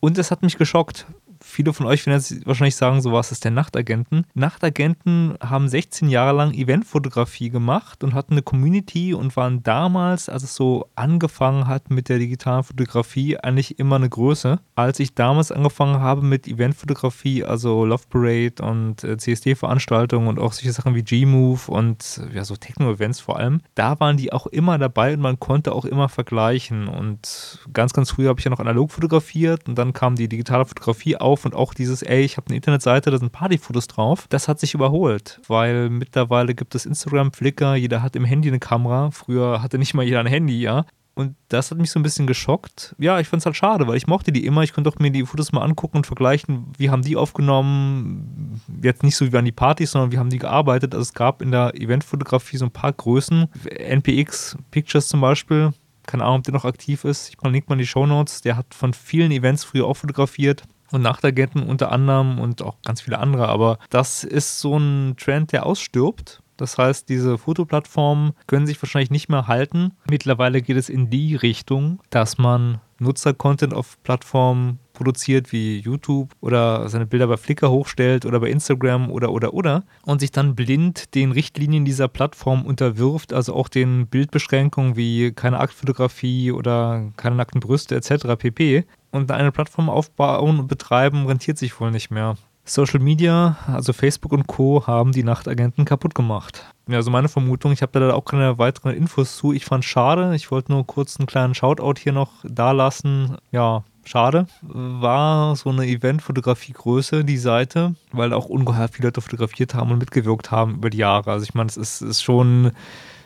Und 0.00 0.16
es 0.16 0.30
hat 0.30 0.42
mich 0.42 0.56
geschockt 0.56 1.06
viele 1.54 1.72
von 1.72 1.86
euch 1.86 2.04
werden 2.06 2.18
jetzt 2.18 2.46
wahrscheinlich 2.46 2.76
sagen, 2.76 3.00
so 3.00 3.12
was 3.12 3.30
ist 3.32 3.44
der 3.44 3.52
Nachtagenten. 3.52 4.26
Nachtagenten 4.34 5.34
haben 5.40 5.68
16 5.68 6.08
Jahre 6.08 6.36
lang 6.36 6.52
Eventfotografie 6.52 7.50
gemacht 7.50 8.02
und 8.02 8.12
hatten 8.12 8.34
eine 8.34 8.42
Community 8.42 9.14
und 9.14 9.36
waren 9.36 9.62
damals, 9.62 10.28
als 10.28 10.42
es 10.42 10.54
so 10.56 10.88
angefangen 10.96 11.68
hat 11.68 11.90
mit 11.90 12.08
der 12.08 12.18
digitalen 12.18 12.64
Fotografie, 12.64 13.38
eigentlich 13.38 13.78
immer 13.78 13.96
eine 13.96 14.08
Größe. 14.08 14.58
Als 14.74 14.98
ich 14.98 15.14
damals 15.14 15.52
angefangen 15.52 16.00
habe 16.00 16.22
mit 16.22 16.48
Eventfotografie, 16.48 17.44
also 17.44 17.84
Love 17.84 18.04
Parade 18.10 18.62
und 18.62 19.04
äh, 19.04 19.16
CSD-Veranstaltungen 19.16 20.26
und 20.26 20.40
auch 20.40 20.52
solche 20.52 20.72
Sachen 20.72 20.94
wie 20.96 21.02
G-Move 21.02 21.60
und 21.68 22.20
ja, 22.34 22.44
so 22.44 22.56
Techno-Events 22.56 23.20
vor 23.20 23.38
allem, 23.38 23.60
da 23.76 23.98
waren 24.00 24.16
die 24.16 24.32
auch 24.32 24.48
immer 24.48 24.78
dabei 24.78 25.14
und 25.14 25.20
man 25.20 25.38
konnte 25.38 25.72
auch 25.72 25.84
immer 25.84 26.08
vergleichen. 26.08 26.88
Und 26.88 27.60
ganz, 27.72 27.92
ganz 27.92 28.10
früh 28.10 28.26
habe 28.26 28.40
ich 28.40 28.44
ja 28.44 28.50
noch 28.50 28.60
analog 28.60 28.90
fotografiert 28.90 29.68
und 29.68 29.78
dann 29.78 29.92
kam 29.92 30.16
die 30.16 30.28
digitale 30.28 30.64
Fotografie 30.64 31.16
auf 31.16 31.43
und 31.44 31.54
auch 31.54 31.74
dieses, 31.74 32.02
ey, 32.02 32.22
ich 32.22 32.36
habe 32.36 32.48
eine 32.48 32.56
Internetseite, 32.56 33.10
da 33.10 33.18
sind 33.18 33.32
Partyfotos 33.32 33.88
drauf, 33.88 34.26
das 34.28 34.48
hat 34.48 34.60
sich 34.60 34.74
überholt, 34.74 35.40
weil 35.48 35.90
mittlerweile 35.90 36.54
gibt 36.54 36.74
es 36.74 36.86
Instagram, 36.86 37.32
Flickr, 37.32 37.74
jeder 37.74 38.02
hat 38.02 38.16
im 38.16 38.24
Handy 38.24 38.48
eine 38.48 38.60
Kamera. 38.60 39.10
Früher 39.10 39.62
hatte 39.62 39.78
nicht 39.78 39.94
mal 39.94 40.04
jeder 40.04 40.20
ein 40.20 40.26
Handy, 40.26 40.60
ja. 40.60 40.84
Und 41.14 41.36
das 41.48 41.70
hat 41.70 41.78
mich 41.78 41.92
so 41.92 42.00
ein 42.00 42.02
bisschen 42.02 42.26
geschockt. 42.26 42.96
Ja, 42.98 43.20
ich 43.20 43.28
fand 43.28 43.40
es 43.40 43.46
halt 43.46 43.56
schade, 43.56 43.86
weil 43.86 43.96
ich 43.96 44.08
mochte 44.08 44.32
die 44.32 44.44
immer. 44.44 44.62
Ich 44.62 44.72
konnte 44.72 44.90
auch 44.90 44.98
mir 44.98 45.12
die 45.12 45.24
Fotos 45.24 45.52
mal 45.52 45.62
angucken 45.62 45.98
und 45.98 46.06
vergleichen, 46.06 46.72
wie 46.76 46.90
haben 46.90 47.02
die 47.02 47.16
aufgenommen. 47.16 48.60
Jetzt 48.82 49.04
nicht 49.04 49.14
so 49.14 49.32
wie 49.32 49.36
an 49.36 49.44
die 49.44 49.52
Partys, 49.52 49.92
sondern 49.92 50.10
wie 50.10 50.18
haben 50.18 50.30
die 50.30 50.38
gearbeitet. 50.38 50.92
Also 50.92 51.02
es 51.02 51.14
gab 51.14 51.40
in 51.40 51.52
der 51.52 51.72
Eventfotografie 51.76 52.56
so 52.56 52.64
ein 52.64 52.72
paar 52.72 52.92
Größen. 52.92 53.46
NPX 53.64 54.58
Pictures 54.72 55.06
zum 55.06 55.20
Beispiel. 55.20 55.72
Keine 56.06 56.24
Ahnung, 56.24 56.38
ob 56.38 56.44
der 56.44 56.54
noch 56.54 56.64
aktiv 56.64 57.04
ist. 57.04 57.28
Ich 57.28 57.36
verlinke 57.36 57.68
mal 57.68 57.74
in 57.74 57.78
die 57.78 57.86
Show 57.86 58.06
Notes. 58.06 58.40
Der 58.40 58.56
hat 58.56 58.74
von 58.74 58.92
vielen 58.92 59.30
Events 59.30 59.62
früher 59.62 59.86
auch 59.86 59.94
fotografiert 59.94 60.64
und 60.90 61.02
Nachtagenten 61.02 61.62
unter 61.62 61.92
anderem 61.92 62.38
und 62.38 62.62
auch 62.62 62.76
ganz 62.84 63.00
viele 63.00 63.18
andere. 63.18 63.48
Aber 63.48 63.78
das 63.90 64.24
ist 64.24 64.60
so 64.60 64.78
ein 64.78 65.16
Trend, 65.16 65.52
der 65.52 65.66
ausstirbt. 65.66 66.40
Das 66.56 66.78
heißt, 66.78 67.08
diese 67.08 67.36
Fotoplattformen 67.36 68.32
können 68.46 68.66
sich 68.66 68.80
wahrscheinlich 68.80 69.10
nicht 69.10 69.28
mehr 69.28 69.48
halten. 69.48 69.92
Mittlerweile 70.08 70.62
geht 70.62 70.76
es 70.76 70.88
in 70.88 71.10
die 71.10 71.34
Richtung, 71.34 72.00
dass 72.10 72.38
man 72.38 72.80
Nutzer-Content 73.00 73.74
auf 73.74 74.00
Plattformen 74.04 74.78
produziert 74.92 75.50
wie 75.52 75.80
YouTube 75.80 76.32
oder 76.40 76.88
seine 76.88 77.06
Bilder 77.06 77.26
bei 77.26 77.36
Flickr 77.36 77.70
hochstellt 77.70 78.24
oder 78.24 78.38
bei 78.38 78.48
Instagram 78.48 79.10
oder 79.10 79.32
oder 79.32 79.52
oder 79.52 79.82
und 80.02 80.20
sich 80.20 80.30
dann 80.30 80.54
blind 80.54 81.14
den 81.16 81.32
Richtlinien 81.32 81.84
dieser 81.84 82.06
Plattform 82.06 82.64
unterwirft, 82.64 83.32
also 83.32 83.54
auch 83.54 83.68
den 83.68 84.06
Bildbeschränkungen 84.06 84.96
wie 84.96 85.32
keine 85.32 85.58
Aktfotografie 85.58 86.52
oder 86.52 87.10
keine 87.16 87.34
nackten 87.34 87.60
Brüste 87.60 87.96
etc. 87.96 88.36
pp. 88.38 88.84
Und 89.14 89.30
eine 89.30 89.52
Plattform 89.52 89.88
aufbauen 89.88 90.58
und 90.58 90.66
betreiben 90.66 91.26
rentiert 91.26 91.56
sich 91.56 91.78
wohl 91.78 91.92
nicht 91.92 92.10
mehr. 92.10 92.34
Social 92.64 92.98
Media, 92.98 93.56
also 93.68 93.92
Facebook 93.92 94.32
und 94.32 94.48
Co., 94.48 94.88
haben 94.88 95.12
die 95.12 95.22
Nachtagenten 95.22 95.84
kaputt 95.84 96.16
gemacht. 96.16 96.64
Ja, 96.88 96.96
also 96.96 97.12
meine 97.12 97.28
Vermutung, 97.28 97.70
ich 97.70 97.80
habe 97.80 98.00
da 98.00 98.12
auch 98.12 98.24
keine 98.24 98.58
weiteren 98.58 98.92
Infos 98.92 99.36
zu. 99.36 99.52
Ich 99.52 99.66
fand 99.66 99.84
schade. 99.84 100.34
Ich 100.34 100.50
wollte 100.50 100.72
nur 100.72 100.84
kurz 100.84 101.20
einen 101.20 101.28
kleinen 101.28 101.54
Shoutout 101.54 102.00
hier 102.00 102.10
noch 102.10 102.32
da 102.42 102.72
lassen. 102.72 103.36
Ja, 103.52 103.84
schade. 104.04 104.48
War 104.62 105.54
so 105.54 105.70
eine 105.70 105.86
Eventfotografie-Größe, 105.86 107.24
die 107.24 107.38
Seite, 107.38 107.94
weil 108.10 108.32
auch 108.32 108.46
ungeheuer 108.46 108.88
viele 108.88 109.06
Leute 109.08 109.20
fotografiert 109.20 109.76
haben 109.76 109.92
und 109.92 109.98
mitgewirkt 109.98 110.50
haben 110.50 110.74
über 110.74 110.90
die 110.90 110.98
Jahre. 110.98 111.30
Also 111.30 111.44
ich 111.44 111.54
meine, 111.54 111.68
es 111.68 111.76
ist, 111.76 112.02
ist 112.02 112.24
schon 112.24 112.72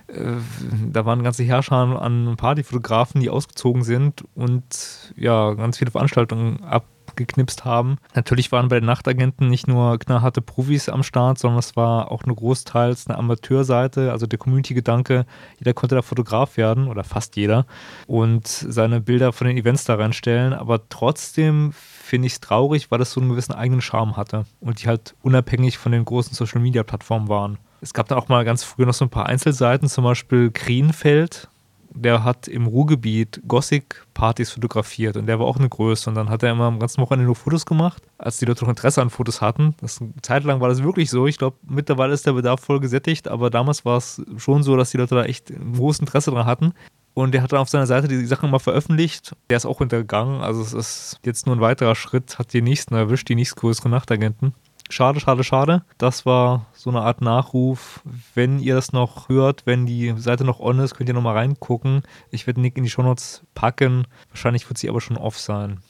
da 0.09 1.05
waren 1.05 1.23
ganze 1.23 1.45
Herrscher 1.45 2.01
an 2.01 2.35
Partyfotografen, 2.37 3.21
die 3.21 3.29
ausgezogen 3.29 3.83
sind 3.83 4.25
und 4.35 5.13
ja, 5.17 5.53
ganz 5.55 5.79
viele 5.79 5.91
Veranstaltungen 5.91 6.65
ab 6.65 6.87
geknipst 7.17 7.65
haben. 7.65 7.97
Natürlich 8.15 8.53
waren 8.53 8.69
bei 8.69 8.81
den 8.81 8.87
Nachtagenten 8.87 9.49
nicht 9.49 9.67
nur 9.67 9.99
knallharte 9.99 10.41
Profis 10.41 10.89
am 10.89 11.03
Start, 11.03 11.39
sondern 11.39 11.59
es 11.59 11.75
war 11.75 12.11
auch 12.11 12.23
eine 12.25 12.35
großteils 12.35 13.07
eine 13.07 13.19
Amateurseite, 13.19 14.13
also 14.13 14.27
der 14.27 14.39
Community-Gedanke, 14.39 15.27
jeder 15.59 15.75
konnte 15.75 15.95
da 15.95 16.03
Fotograf 16.03 16.57
werden 16.57 16.87
oder 16.87 17.05
fast 17.05 17.37
jeder 17.37 17.67
und 18.07 18.47
seine 18.47 19.01
Bilder 19.01 19.33
von 19.33 19.47
den 19.47 19.57
Events 19.57 19.85
da 19.85 19.97
reinstellen, 19.97 20.53
aber 20.53 20.89
trotzdem 20.89 21.73
finde 21.73 22.27
ich 22.27 22.35
es 22.35 22.41
traurig, 22.41 22.91
weil 22.91 22.99
das 22.99 23.13
so 23.13 23.21
einen 23.21 23.31
gewissen 23.31 23.53
eigenen 23.53 23.81
Charme 23.81 24.17
hatte 24.17 24.45
und 24.61 24.83
die 24.83 24.89
halt 24.89 25.15
unabhängig 25.23 25.77
von 25.77 25.93
den 25.93 26.05
großen 26.05 26.35
Social-Media-Plattformen 26.35 27.29
waren. 27.29 27.59
Es 27.81 27.95
gab 27.95 28.09
dann 28.09 28.19
auch 28.19 28.29
mal 28.29 28.45
ganz 28.45 28.65
früh 28.65 28.85
noch 28.85 28.95
so 28.95 29.05
ein 29.05 29.11
paar 29.11 29.27
Einzelseiten, 29.27 29.89
zum 29.89 30.05
Beispiel 30.05 30.51
Krienfeld, 30.51 31.49
der 31.91 32.25
hat 32.25 32.49
im 32.49 32.67
Ruhrgebiet 32.67 33.41
Gothic-Partys 33.47 34.51
fotografiert 34.51 35.17
und 35.17 35.27
der 35.27 35.39
war 35.39 35.47
auch 35.47 35.57
eine 35.57 35.69
Größe. 35.69 36.11
Und 36.11 36.17
dann 36.17 36.29
hat 36.29 36.43
er 36.43 36.53
immer 36.53 36.65
am 36.65 36.79
ganzen 36.79 37.01
Wochenende 37.01 37.27
nur 37.27 37.35
Fotos 37.35 37.67
gemacht, 37.67 38.03
als 38.19 38.39
die 38.39 38.45
Leute 38.45 38.65
noch 38.65 38.71
Interesse 38.71 39.03
an 39.03 39.11
Fotos 39.11 39.41
hatten. 39.41 39.75
Das, 39.81 40.01
eine 40.01 40.13
Zeit 40.23 40.45
lang 40.45 40.61
war 40.61 40.69
das 40.69 40.83
wirklich 40.83 41.11
so. 41.11 41.27
Ich 41.27 41.39
glaube, 41.39 41.57
mittlerweile 41.69 42.15
ist 42.15 42.27
der 42.27 42.33
Bedarf 42.33 42.61
voll 42.61 42.81
gesättigt, 42.81 43.29
aber 43.29 43.51
damals 43.51 43.85
war 43.85 43.97
es 43.97 44.23
schon 44.37 44.63
so, 44.63 44.77
dass 44.77 44.91
die 44.91 44.99
Leute 44.99 45.15
da 45.15 45.25
echt 45.25 45.51
ein 45.51 45.75
großes 45.75 46.01
Interesse 46.01 46.31
dran 46.31 46.47
hatten. 46.47 46.73
Und 47.15 47.33
der 47.33 47.43
hat 47.43 47.53
dann 47.53 47.61
auf 47.61 47.69
seiner 47.69 47.87
Seite 47.87 48.07
die 48.07 48.27
Sachen 48.27 48.51
mal 48.51 48.61
veröffentlicht. 48.61 49.35
Der 49.51 49.57
ist 49.57 49.67
auch 49.67 49.79
hintergegangen. 49.79 50.41
Also 50.41 50.63
es 50.63 50.73
ist 50.73 51.19
jetzt 51.25 51.47
nur 51.47 51.57
ein 51.57 51.61
weiterer 51.61 51.97
Schritt, 51.97 52.39
hat 52.39 52.53
die 52.53 52.63
nächsten 52.63 52.95
erwischt, 52.95 53.29
die 53.29 53.35
nächstgrößeren 53.35 53.91
Nachtagenten. 53.91 54.55
Schade, 54.91 55.21
schade, 55.21 55.45
schade. 55.45 55.83
Das 55.99 56.25
war 56.25 56.67
so 56.73 56.89
eine 56.89 57.03
Art 57.03 57.21
Nachruf. 57.21 58.01
Wenn 58.35 58.59
ihr 58.59 58.75
das 58.75 58.93
noch 58.93 59.29
hört, 59.29 59.67
wenn 59.67 59.85
die 59.85 60.15
Seite 60.17 60.45
noch 60.45 60.61
on 60.61 60.79
ist, 60.79 60.95
könnt 60.95 61.11
ihr 61.11 61.15
nochmal 61.15 61.37
reingucken. 61.37 62.03
Ich 62.31 62.47
werde 62.47 62.61
Nick 62.61 62.79
in 62.79 62.85
die 62.85 62.91
Shownotes 62.91 63.43
packen. 63.55 64.07
Wahrscheinlich 64.31 64.69
wird 64.69 64.79
sie 64.79 64.89
aber 64.89 65.03
schon 65.03 65.19
off 65.19 65.39
sein. 65.39 65.81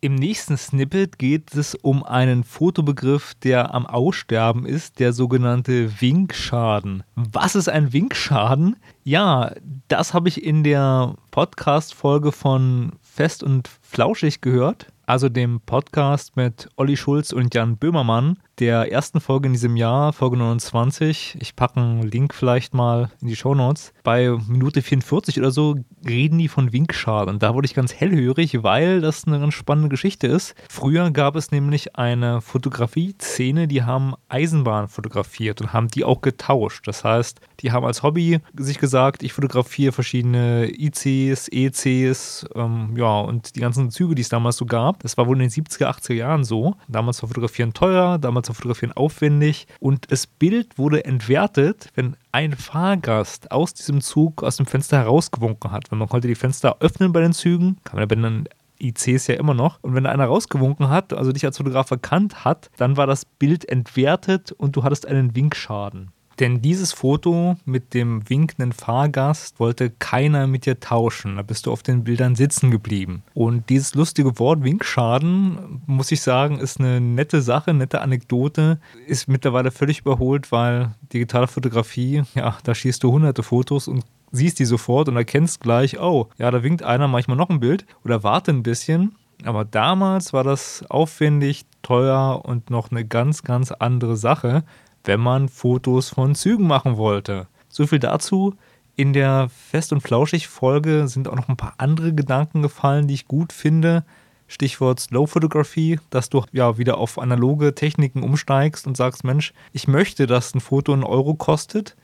Im 0.00 0.16
nächsten 0.16 0.58
Snippet 0.58 1.18
geht 1.18 1.54
es 1.54 1.74
um 1.74 2.02
einen 2.04 2.44
Fotobegriff, 2.44 3.34
der 3.42 3.74
am 3.74 3.86
Aussterben 3.86 4.66
ist, 4.66 4.98
der 4.98 5.14
sogenannte 5.14 6.00
Winkschaden. 6.00 7.04
Was 7.14 7.54
ist 7.54 7.68
ein 7.68 7.92
Winkschaden? 7.92 8.76
Ja, 9.02 9.52
das 9.88 10.12
habe 10.12 10.28
ich 10.28 10.44
in 10.44 10.62
der 10.62 11.14
Podcast-Folge 11.30 12.32
von 12.32 12.92
Fest 13.00 13.42
und 13.42 13.70
Flauschig 13.80 14.42
gehört 14.42 14.88
also 15.06 15.28
dem 15.28 15.60
Podcast 15.60 16.36
mit 16.36 16.68
Olli 16.76 16.96
Schulz 16.96 17.32
und 17.32 17.54
Jan 17.54 17.76
Böhmermann, 17.76 18.38
der 18.58 18.92
ersten 18.92 19.20
Folge 19.20 19.46
in 19.46 19.52
diesem 19.52 19.76
Jahr, 19.76 20.12
Folge 20.12 20.36
29. 20.36 21.36
Ich 21.40 21.56
packe 21.56 21.80
einen 21.80 22.02
Link 22.02 22.34
vielleicht 22.34 22.74
mal 22.74 23.10
in 23.20 23.28
die 23.28 23.36
Show 23.36 23.54
Notes. 23.54 23.92
Bei 24.02 24.36
Minute 24.46 24.82
44 24.82 25.38
oder 25.38 25.50
so 25.50 25.76
reden 26.06 26.38
die 26.38 26.48
von 26.48 26.72
Winkschal 26.72 27.28
und 27.28 27.42
da 27.42 27.54
wurde 27.54 27.66
ich 27.66 27.74
ganz 27.74 27.94
hellhörig, 27.94 28.62
weil 28.62 29.00
das 29.00 29.26
eine 29.26 29.40
ganz 29.40 29.54
spannende 29.54 29.88
Geschichte 29.88 30.26
ist. 30.26 30.54
Früher 30.68 31.10
gab 31.10 31.36
es 31.36 31.50
nämlich 31.50 31.96
eine 31.96 32.40
Fotografie-Szene, 32.40 33.66
die 33.68 33.82
haben 33.82 34.14
Eisenbahn 34.28 34.88
fotografiert 34.88 35.60
und 35.60 35.72
haben 35.72 35.88
die 35.88 36.04
auch 36.04 36.20
getauscht. 36.20 36.86
Das 36.86 37.04
heißt, 37.04 37.40
die 37.60 37.72
haben 37.72 37.84
als 37.84 38.02
Hobby 38.02 38.40
sich 38.56 38.78
gesagt, 38.78 39.22
ich 39.22 39.32
fotografiere 39.32 39.92
verschiedene 39.92 40.70
ICs, 40.70 41.48
ECs, 41.48 42.46
ähm, 42.54 42.94
ja, 42.96 43.20
und 43.20 43.56
die 43.56 43.60
ganzen 43.60 43.90
Züge, 43.90 44.14
die 44.14 44.22
es 44.22 44.28
damals 44.28 44.56
so 44.56 44.66
gab. 44.66 45.00
Das 45.02 45.16
war 45.16 45.26
wohl 45.26 45.36
in 45.40 45.48
den 45.48 45.50
70er, 45.50 45.86
80er 45.86 46.14
Jahren 46.14 46.44
so. 46.44 46.76
Damals 46.88 47.22
war 47.22 47.28
Fotografieren 47.28 47.72
teuer, 47.72 48.18
damals 48.18 48.43
war 48.48 48.54
Fotografieren 48.54 48.92
aufwendig 48.92 49.66
und 49.80 50.10
das 50.10 50.26
Bild 50.26 50.78
wurde 50.78 51.04
entwertet, 51.04 51.90
wenn 51.94 52.16
ein 52.32 52.52
Fahrgast 52.52 53.50
aus 53.50 53.74
diesem 53.74 54.00
Zug 54.00 54.42
aus 54.42 54.56
dem 54.56 54.66
Fenster 54.66 54.98
herausgewunken 54.98 55.70
hat. 55.70 55.90
Wenn 55.90 55.98
man 55.98 56.08
konnte 56.08 56.28
die 56.28 56.34
Fenster 56.34 56.76
öffnen 56.80 57.12
bei 57.12 57.20
den 57.20 57.32
Zügen, 57.32 57.78
kann 57.84 57.98
man 57.98 58.08
bei 58.08 58.14
den 58.14 58.48
ICs 58.80 59.28
ja 59.28 59.34
immer 59.36 59.54
noch. 59.54 59.78
Und 59.82 59.94
wenn 59.94 60.04
da 60.04 60.10
einer 60.10 60.26
rausgewunken 60.26 60.88
hat, 60.88 61.12
also 61.12 61.32
dich 61.32 61.44
als 61.44 61.56
Fotograf 61.56 61.90
erkannt 61.90 62.44
hat, 62.44 62.70
dann 62.76 62.96
war 62.96 63.06
das 63.06 63.24
Bild 63.24 63.68
entwertet 63.68 64.52
und 64.52 64.76
du 64.76 64.84
hattest 64.84 65.06
einen 65.06 65.34
Winkschaden. 65.34 66.10
Denn 66.40 66.60
dieses 66.60 66.92
Foto 66.92 67.56
mit 67.64 67.94
dem 67.94 68.28
winkenden 68.28 68.72
Fahrgast 68.72 69.60
wollte 69.60 69.90
keiner 69.90 70.46
mit 70.46 70.66
dir 70.66 70.80
tauschen. 70.80 71.36
Da 71.36 71.42
bist 71.42 71.66
du 71.66 71.72
auf 71.72 71.82
den 71.82 72.04
Bildern 72.04 72.34
sitzen 72.34 72.70
geblieben. 72.70 73.22
Und 73.34 73.68
dieses 73.70 73.94
lustige 73.94 74.38
Wort 74.38 74.64
Winkschaden, 74.64 75.82
muss 75.86 76.12
ich 76.12 76.22
sagen, 76.22 76.58
ist 76.58 76.80
eine 76.80 77.00
nette 77.00 77.42
Sache, 77.42 77.72
nette 77.72 78.00
Anekdote. 78.00 78.80
Ist 79.06 79.28
mittlerweile 79.28 79.70
völlig 79.70 80.00
überholt, 80.00 80.50
weil 80.50 80.94
digitale 81.12 81.46
Fotografie, 81.46 82.22
ja, 82.34 82.58
da 82.64 82.74
schießt 82.74 83.02
du 83.02 83.12
hunderte 83.12 83.42
Fotos 83.42 83.88
und 83.88 84.04
siehst 84.32 84.58
die 84.58 84.64
sofort 84.64 85.08
und 85.08 85.16
erkennst 85.16 85.60
gleich, 85.60 86.00
oh, 86.00 86.28
ja, 86.38 86.50
da 86.50 86.62
winkt 86.62 86.82
einer 86.82 87.06
manchmal 87.06 87.36
noch 87.36 87.50
ein 87.50 87.60
Bild 87.60 87.86
oder 88.04 88.22
warte 88.24 88.50
ein 88.50 88.62
bisschen. 88.64 89.14
Aber 89.44 89.64
damals 89.64 90.32
war 90.32 90.44
das 90.44 90.84
aufwendig, 90.88 91.66
teuer 91.82 92.42
und 92.44 92.70
noch 92.70 92.90
eine 92.90 93.04
ganz, 93.04 93.42
ganz 93.42 93.72
andere 93.72 94.16
Sache 94.16 94.64
wenn 95.04 95.20
man 95.20 95.48
Fotos 95.48 96.08
von 96.08 96.34
Zügen 96.34 96.66
machen 96.66 96.96
wollte. 96.96 97.46
So 97.68 97.86
viel 97.86 97.98
dazu. 97.98 98.54
In 98.96 99.12
der 99.12 99.48
Fest- 99.48 99.92
und 99.92 100.00
Flauschig-Folge 100.00 101.08
sind 101.08 101.28
auch 101.28 101.36
noch 101.36 101.48
ein 101.48 101.56
paar 101.56 101.74
andere 101.78 102.14
Gedanken 102.14 102.62
gefallen, 102.62 103.08
die 103.08 103.14
ich 103.14 103.26
gut 103.26 103.52
finde. 103.52 104.04
Stichwort 104.46 105.00
Slow 105.00 105.26
Photography, 105.26 105.98
dass 106.10 106.28
du 106.28 106.44
ja 106.52 106.78
wieder 106.78 106.98
auf 106.98 107.18
analoge 107.18 107.74
Techniken 107.74 108.22
umsteigst 108.22 108.86
und 108.86 108.96
sagst, 108.96 109.24
Mensch, 109.24 109.52
ich 109.72 109.88
möchte, 109.88 110.26
dass 110.26 110.54
ein 110.54 110.60
Foto 110.60 110.92
einen 110.92 111.02
Euro 111.02 111.34
kostet, 111.34 111.96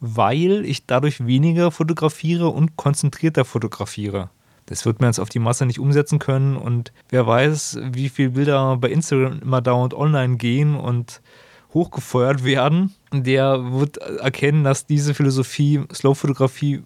weil 0.00 0.64
ich 0.64 0.86
dadurch 0.86 1.26
weniger 1.26 1.70
fotografiere 1.70 2.48
und 2.48 2.76
konzentrierter 2.76 3.44
fotografiere. 3.44 4.30
Das 4.66 4.84
wird 4.84 5.00
man 5.00 5.10
jetzt 5.10 5.20
auf 5.20 5.28
die 5.28 5.38
Masse 5.38 5.66
nicht 5.66 5.78
umsetzen 5.78 6.18
können 6.18 6.56
und 6.56 6.92
wer 7.08 7.26
weiß, 7.26 7.78
wie 7.92 8.08
viele 8.08 8.30
Bilder 8.30 8.76
bei 8.78 8.90
Instagram 8.90 9.40
immer 9.40 9.60
dauernd 9.60 9.94
online 9.94 10.36
gehen 10.36 10.74
und 10.74 11.20
hochgefeuert 11.74 12.44
werden, 12.44 12.94
der 13.12 13.72
wird 13.72 13.96
erkennen, 13.96 14.64
dass 14.64 14.86
diese 14.86 15.14
Philosophie 15.14 15.80
Slow-Fotografie 15.92 16.82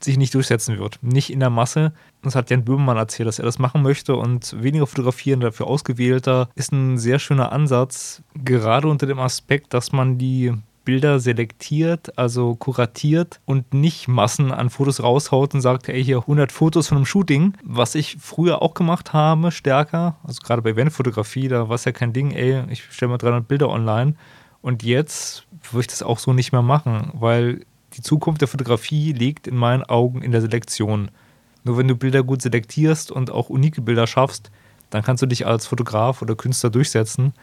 sich 0.00 0.16
nicht 0.16 0.34
durchsetzen 0.34 0.78
wird. 0.78 0.98
Nicht 1.02 1.30
in 1.30 1.40
der 1.40 1.50
Masse. 1.50 1.92
Das 2.22 2.34
hat 2.34 2.50
Jan 2.50 2.64
Böhmermann 2.64 2.96
erzählt, 2.96 3.26
dass 3.26 3.38
er 3.38 3.44
das 3.44 3.58
machen 3.58 3.82
möchte 3.82 4.16
und 4.16 4.54
weniger 4.62 4.86
fotografieren, 4.86 5.40
dafür 5.40 5.66
ausgewählter, 5.66 6.48
ist 6.54 6.72
ein 6.72 6.98
sehr 6.98 7.18
schöner 7.18 7.52
Ansatz, 7.52 8.22
gerade 8.34 8.88
unter 8.88 9.06
dem 9.06 9.18
Aspekt, 9.18 9.74
dass 9.74 9.92
man 9.92 10.18
die 10.18 10.52
Bilder 10.88 11.20
selektiert, 11.20 12.16
also 12.16 12.54
kuratiert 12.54 13.40
und 13.44 13.74
nicht 13.74 14.08
Massen 14.08 14.52
an 14.52 14.70
Fotos 14.70 15.02
raushaut 15.02 15.52
und 15.52 15.60
sagt, 15.60 15.86
ey, 15.90 16.02
hier 16.02 16.20
100 16.20 16.50
Fotos 16.50 16.88
von 16.88 16.96
einem 16.96 17.04
Shooting, 17.04 17.52
was 17.62 17.94
ich 17.94 18.16
früher 18.18 18.62
auch 18.62 18.72
gemacht 18.72 19.12
habe, 19.12 19.50
stärker, 19.50 20.16
also 20.24 20.40
gerade 20.42 20.62
bei 20.62 20.70
Eventfotografie, 20.70 21.48
da 21.48 21.68
war 21.68 21.74
es 21.74 21.84
ja 21.84 21.92
kein 21.92 22.14
Ding, 22.14 22.30
ey, 22.30 22.62
ich 22.70 22.84
stelle 22.84 23.10
mal 23.10 23.18
300 23.18 23.46
Bilder 23.46 23.68
online 23.68 24.14
und 24.62 24.82
jetzt 24.82 25.46
würde 25.70 25.82
ich 25.82 25.86
das 25.88 26.02
auch 26.02 26.18
so 26.18 26.32
nicht 26.32 26.52
mehr 26.52 26.62
machen, 26.62 27.10
weil 27.12 27.66
die 27.92 28.00
Zukunft 28.00 28.40
der 28.40 28.48
Fotografie 28.48 29.12
liegt 29.12 29.46
in 29.46 29.56
meinen 29.56 29.82
Augen 29.82 30.22
in 30.22 30.32
der 30.32 30.40
Selektion. 30.40 31.10
Nur 31.64 31.76
wenn 31.76 31.88
du 31.88 31.96
Bilder 31.96 32.22
gut 32.22 32.40
selektierst 32.40 33.12
und 33.12 33.30
auch 33.30 33.50
unique 33.50 33.84
Bilder 33.84 34.06
schaffst, 34.06 34.50
dann 34.88 35.02
kannst 35.02 35.22
du 35.22 35.26
dich 35.26 35.46
als 35.46 35.66
Fotograf 35.66 36.22
oder 36.22 36.34
Künstler 36.34 36.70
durchsetzen. 36.70 37.34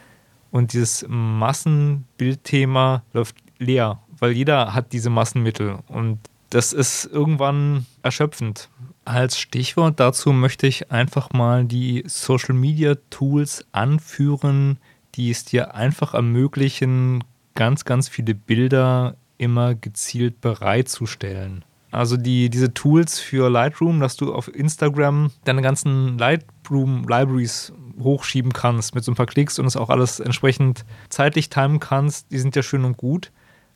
Und 0.56 0.72
dieses 0.72 1.06
Massenbildthema 1.10 3.04
läuft 3.12 3.36
leer, 3.60 4.00
weil 4.20 4.32
jeder 4.32 4.74
hat 4.74 4.94
diese 4.94 5.10
Massenmittel. 5.10 5.80
Und 5.90 6.20
das 6.50 6.72
ist 6.72 7.04
irgendwann 7.12 7.86
erschöpfend. 8.04 8.70
Als 9.04 9.38
Stichwort 9.38 10.00
dazu 10.00 10.32
möchte 10.32 10.66
ich 10.66 10.94
einfach 10.94 11.34
mal 11.34 11.66
die 11.66 12.06
Social 12.08 12.56
Media 12.56 12.96
Tools 13.10 13.66
anführen, 13.74 14.78
die 15.16 15.30
es 15.30 15.44
dir 15.44 15.76
einfach 15.76 16.14
ermöglichen, 16.14 17.26
ganz, 17.54 17.84
ganz 17.84 18.08
viele 18.08 18.34
Bilder 18.34 19.18
immer 19.38 19.76
gezielt 19.76 20.40
bereitzustellen. 20.40 21.66
Also 21.92 22.16
die, 22.16 22.50
diese 22.50 22.74
Tools 22.74 23.20
für 23.20 23.50
Lightroom, 23.50 24.00
dass 24.00 24.16
du 24.16 24.34
auf 24.34 24.48
Instagram 24.56 25.32
deine 25.44 25.62
ganzen 25.62 26.18
Lightroom-Libraries 26.18 27.74
hochschieben 28.00 28.54
kannst 28.54 28.96
mit 28.96 29.04
so 29.04 29.12
ein 29.12 29.16
paar 29.16 29.26
Klicks 29.26 29.60
und 29.60 29.66
es 29.66 29.78
auch 29.78 29.90
alles 29.90 30.20
entsprechend 30.20 30.86
zeitlich 31.10 31.50
timen 31.50 31.80
kannst, 31.80 32.32
die 32.32 32.40
sind 32.40 32.56
ja 32.56 32.64
schön 32.64 32.86
und 32.86 32.98
gut. 32.98 33.32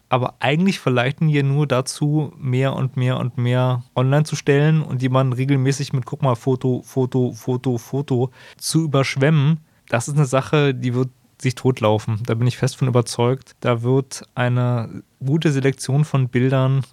Aber 0.09 0.35
eigentlich 0.39 0.79
verleiten 0.79 1.27
die 1.27 1.43
nur 1.43 1.67
dazu, 1.67 2.33
mehr 2.37 2.75
und 2.75 2.97
mehr 2.97 3.17
und 3.17 3.37
mehr 3.37 3.83
online 3.95 4.23
zu 4.23 4.35
stellen 4.35 4.81
und 4.81 5.07
man 5.09 5.33
regelmäßig 5.33 5.93
mit, 5.93 6.05
guck 6.05 6.23
mal, 6.23 6.35
Foto, 6.35 6.81
Foto, 6.83 7.31
Foto, 7.31 7.77
Foto 7.77 8.31
zu 8.57 8.83
überschwemmen. 8.83 9.59
Das 9.87 10.07
ist 10.07 10.15
eine 10.15 10.25
Sache, 10.25 10.73
die 10.73 10.95
wird 10.95 11.09
sich 11.39 11.55
totlaufen. 11.55 12.21
Da 12.25 12.33
bin 12.33 12.47
ich 12.47 12.57
fest 12.57 12.75
von 12.75 12.87
überzeugt. 12.87 13.55
Da 13.59 13.83
wird 13.83 14.23
eine 14.33 15.03
gute 15.23 15.51
Selektion 15.51 16.05
von 16.05 16.27
Bildern 16.27 16.83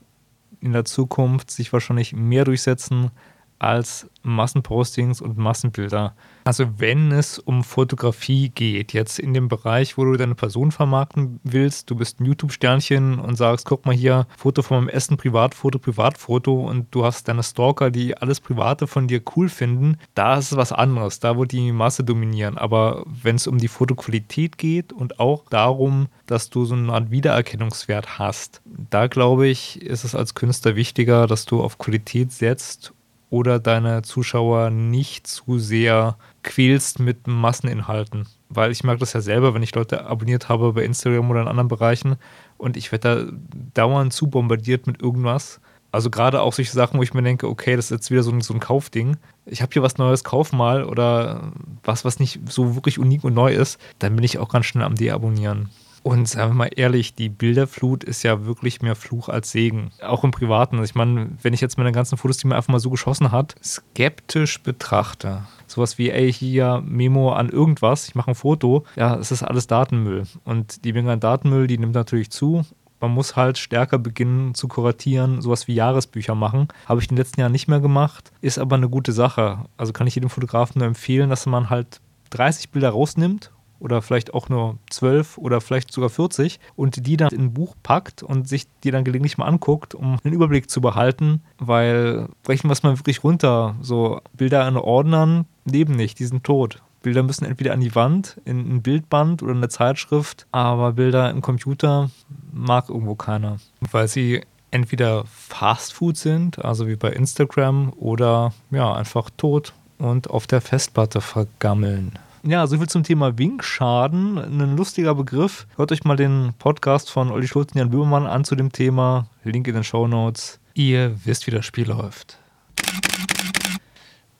in 0.60 0.72
der 0.72 0.84
Zukunft 0.84 1.50
sich 1.50 1.72
wahrscheinlich 1.72 2.12
mehr 2.12 2.44
durchsetzen 2.44 3.10
als 3.58 4.08
Massenpostings 4.22 5.20
und 5.20 5.38
Massenbilder. 5.38 6.14
Also 6.44 6.78
wenn 6.78 7.12
es 7.12 7.38
um 7.38 7.64
Fotografie 7.64 8.50
geht, 8.50 8.92
jetzt 8.92 9.18
in 9.18 9.34
dem 9.34 9.48
Bereich, 9.48 9.96
wo 9.96 10.04
du 10.04 10.16
deine 10.16 10.34
Person 10.34 10.72
vermarkten 10.72 11.40
willst, 11.44 11.90
du 11.90 11.96
bist 11.96 12.20
ein 12.20 12.26
YouTube-Sternchen 12.26 13.18
und 13.18 13.36
sagst, 13.36 13.66
guck 13.66 13.86
mal 13.86 13.94
hier, 13.94 14.26
Foto 14.36 14.62
von 14.62 14.78
meinem 14.78 14.88
Essen, 14.88 15.16
Privatfoto, 15.16 15.78
Privatfoto 15.78 16.54
und 16.60 16.86
du 16.92 17.04
hast 17.04 17.28
deine 17.28 17.42
Stalker, 17.42 17.90
die 17.90 18.16
alles 18.16 18.40
Private 18.40 18.86
von 18.86 19.08
dir 19.08 19.22
cool 19.36 19.48
finden, 19.48 19.98
da 20.14 20.36
ist 20.36 20.52
es 20.52 20.58
was 20.58 20.72
anderes, 20.72 21.20
da 21.20 21.38
wird 21.38 21.52
die 21.52 21.72
Masse 21.72 22.04
dominieren. 22.04 22.58
Aber 22.58 23.04
wenn 23.06 23.36
es 23.36 23.46
um 23.46 23.58
die 23.58 23.68
Fotoqualität 23.68 24.58
geht 24.58 24.92
und 24.92 25.18
auch 25.18 25.44
darum, 25.50 26.08
dass 26.26 26.50
du 26.50 26.64
so 26.64 26.74
eine 26.74 26.92
Art 26.92 27.10
Wiedererkennungswert 27.10 28.18
hast, 28.18 28.60
da 28.90 29.06
glaube 29.06 29.46
ich, 29.46 29.80
ist 29.82 30.04
es 30.04 30.14
als 30.14 30.34
Künstler 30.34 30.76
wichtiger, 30.76 31.26
dass 31.26 31.44
du 31.44 31.62
auf 31.62 31.78
Qualität 31.78 32.32
setzt 32.32 32.92
oder 33.30 33.58
deine 33.58 34.02
Zuschauer 34.02 34.70
nicht 34.70 35.26
zu 35.26 35.58
sehr 35.58 36.16
quälst 36.42 37.00
mit 37.00 37.26
Masseninhalten. 37.26 38.26
Weil 38.48 38.70
ich 38.70 38.84
merke 38.84 39.00
das 39.00 39.12
ja 39.12 39.20
selber, 39.20 39.54
wenn 39.54 39.62
ich 39.62 39.74
Leute 39.74 40.06
abonniert 40.06 40.48
habe 40.48 40.72
bei 40.72 40.84
Instagram 40.84 41.30
oder 41.30 41.42
in 41.42 41.48
anderen 41.48 41.68
Bereichen 41.68 42.16
und 42.56 42.76
ich 42.76 42.92
werde 42.92 43.26
da 43.26 43.32
dauernd 43.74 44.12
zu 44.12 44.28
bombardiert 44.28 44.86
mit 44.86 45.02
irgendwas. 45.02 45.60
Also 45.92 46.10
gerade 46.10 46.42
auch 46.42 46.52
solche 46.52 46.72
Sachen, 46.72 46.98
wo 46.98 47.02
ich 47.02 47.14
mir 47.14 47.22
denke, 47.22 47.48
okay, 47.48 47.74
das 47.74 47.86
ist 47.86 47.90
jetzt 47.90 48.10
wieder 48.10 48.22
so 48.22 48.30
ein, 48.30 48.40
so 48.42 48.54
ein 48.54 48.60
Kaufding. 48.60 49.16
Ich 49.46 49.62
habe 49.62 49.72
hier 49.72 49.82
was 49.82 49.98
Neues, 49.98 50.24
kauf 50.24 50.52
mal 50.52 50.84
oder 50.84 51.52
was, 51.84 52.04
was 52.04 52.20
nicht 52.20 52.40
so 52.48 52.74
wirklich 52.74 52.98
unik 52.98 53.24
und 53.24 53.34
neu 53.34 53.52
ist, 53.52 53.80
dann 53.98 54.14
bin 54.14 54.24
ich 54.24 54.38
auch 54.38 54.48
ganz 54.48 54.66
schnell 54.66 54.84
am 54.84 54.94
Deabonnieren. 54.94 55.70
Und 56.06 56.28
sagen 56.28 56.52
wir 56.52 56.54
mal 56.54 56.70
ehrlich, 56.76 57.16
die 57.16 57.28
Bilderflut 57.28 58.04
ist 58.04 58.22
ja 58.22 58.46
wirklich 58.46 58.80
mehr 58.80 58.94
Fluch 58.94 59.28
als 59.28 59.50
Segen. 59.50 59.90
Auch 60.00 60.22
im 60.22 60.30
Privaten. 60.30 60.80
Ich 60.84 60.94
meine, 60.94 61.30
wenn 61.42 61.52
ich 61.52 61.60
jetzt 61.60 61.78
meine 61.78 61.90
ganzen 61.90 62.16
Fotos, 62.16 62.36
die 62.36 62.46
man 62.46 62.56
einfach 62.56 62.72
mal 62.72 62.78
so 62.78 62.90
geschossen 62.90 63.32
hat, 63.32 63.56
skeptisch 63.60 64.62
betrachte. 64.62 65.42
Sowas 65.66 65.98
wie, 65.98 66.10
ey, 66.10 66.32
hier 66.32 66.80
Memo 66.86 67.32
an 67.32 67.48
irgendwas, 67.48 68.06
ich 68.06 68.14
mache 68.14 68.30
ein 68.30 68.36
Foto. 68.36 68.84
Ja, 68.94 69.16
es 69.16 69.32
ist 69.32 69.42
alles 69.42 69.66
Datenmüll. 69.66 70.28
Und 70.44 70.84
die 70.84 70.92
Menge 70.92 71.10
an 71.10 71.18
Datenmüll, 71.18 71.66
die 71.66 71.76
nimmt 71.76 71.96
natürlich 71.96 72.30
zu. 72.30 72.64
Man 73.00 73.10
muss 73.10 73.34
halt 73.34 73.58
stärker 73.58 73.98
beginnen 73.98 74.54
zu 74.54 74.68
kuratieren, 74.68 75.42
sowas 75.42 75.66
wie 75.66 75.74
Jahresbücher 75.74 76.36
machen. 76.36 76.68
Habe 76.86 77.00
ich 77.00 77.06
in 77.06 77.16
den 77.16 77.18
letzten 77.18 77.40
Jahren 77.40 77.50
nicht 77.50 77.66
mehr 77.66 77.80
gemacht, 77.80 78.30
ist 78.42 78.60
aber 78.60 78.76
eine 78.76 78.88
gute 78.88 79.10
Sache. 79.10 79.64
Also 79.76 79.92
kann 79.92 80.06
ich 80.06 80.14
jedem 80.14 80.30
Fotografen 80.30 80.78
nur 80.78 80.86
empfehlen, 80.86 81.30
dass 81.30 81.46
man 81.46 81.68
halt 81.68 82.00
30 82.30 82.70
Bilder 82.70 82.90
rausnimmt 82.90 83.50
oder 83.78 84.02
vielleicht 84.02 84.34
auch 84.34 84.48
nur 84.48 84.78
zwölf 84.90 85.38
oder 85.38 85.60
vielleicht 85.60 85.92
sogar 85.92 86.10
40 86.10 86.60
und 86.76 87.06
die 87.06 87.16
dann 87.16 87.32
in 87.32 87.42
ein 87.42 87.54
Buch 87.54 87.74
packt 87.82 88.22
und 88.22 88.48
sich 88.48 88.66
die 88.84 88.90
dann 88.90 89.04
gelegentlich 89.04 89.38
mal 89.38 89.46
anguckt, 89.46 89.94
um 89.94 90.18
einen 90.22 90.34
Überblick 90.34 90.70
zu 90.70 90.80
behalten, 90.80 91.42
weil 91.58 92.28
brechen 92.42 92.68
wir 92.68 92.72
es 92.72 92.82
mal 92.82 92.98
wirklich 92.98 93.24
runter. 93.24 93.76
So 93.80 94.20
Bilder 94.32 94.66
in 94.66 94.76
Ordnern 94.76 95.46
leben 95.64 95.96
nicht, 95.96 96.18
die 96.18 96.26
sind 96.26 96.44
tot. 96.44 96.82
Bilder 97.02 97.22
müssen 97.22 97.44
entweder 97.44 97.72
an 97.72 97.80
die 97.80 97.94
Wand, 97.94 98.40
in 98.44 98.58
ein 98.58 98.82
Bildband 98.82 99.42
oder 99.42 99.52
in 99.52 99.58
eine 99.58 99.68
Zeitschrift, 99.68 100.46
aber 100.50 100.94
Bilder 100.94 101.30
im 101.30 101.40
Computer 101.40 102.10
mag 102.52 102.88
irgendwo 102.88 103.14
keiner, 103.14 103.58
weil 103.80 104.08
sie 104.08 104.42
entweder 104.72 105.24
Fastfood 105.26 106.16
sind, 106.16 106.64
also 106.64 106.88
wie 106.88 106.96
bei 106.96 107.10
Instagram, 107.12 107.92
oder 107.96 108.52
ja, 108.70 108.92
einfach 108.92 109.30
tot 109.36 109.72
und 109.98 110.30
auf 110.30 110.46
der 110.46 110.60
Festplatte 110.60 111.20
vergammeln. 111.20 112.18
Ja, 112.48 112.64
soviel 112.68 112.88
zum 112.88 113.02
Thema 113.02 113.36
Winkschaden. 113.36 114.38
Ein 114.38 114.76
lustiger 114.76 115.16
Begriff. 115.16 115.66
Hört 115.74 115.90
euch 115.90 116.04
mal 116.04 116.14
den 116.14 116.54
Podcast 116.60 117.10
von 117.10 117.32
Olli 117.32 117.48
Schulz 117.48 117.72
und 117.72 117.78
Jan 117.80 117.90
Böhmermann 117.90 118.28
an 118.28 118.44
zu 118.44 118.54
dem 118.54 118.70
Thema. 118.70 119.26
Link 119.42 119.66
in 119.66 119.74
den 119.74 119.82
Show 119.82 120.06
Notes. 120.06 120.60
Ihr 120.72 121.16
wisst, 121.24 121.48
wie 121.48 121.50
das 121.50 121.66
Spiel 121.66 121.88
läuft. 121.88 122.38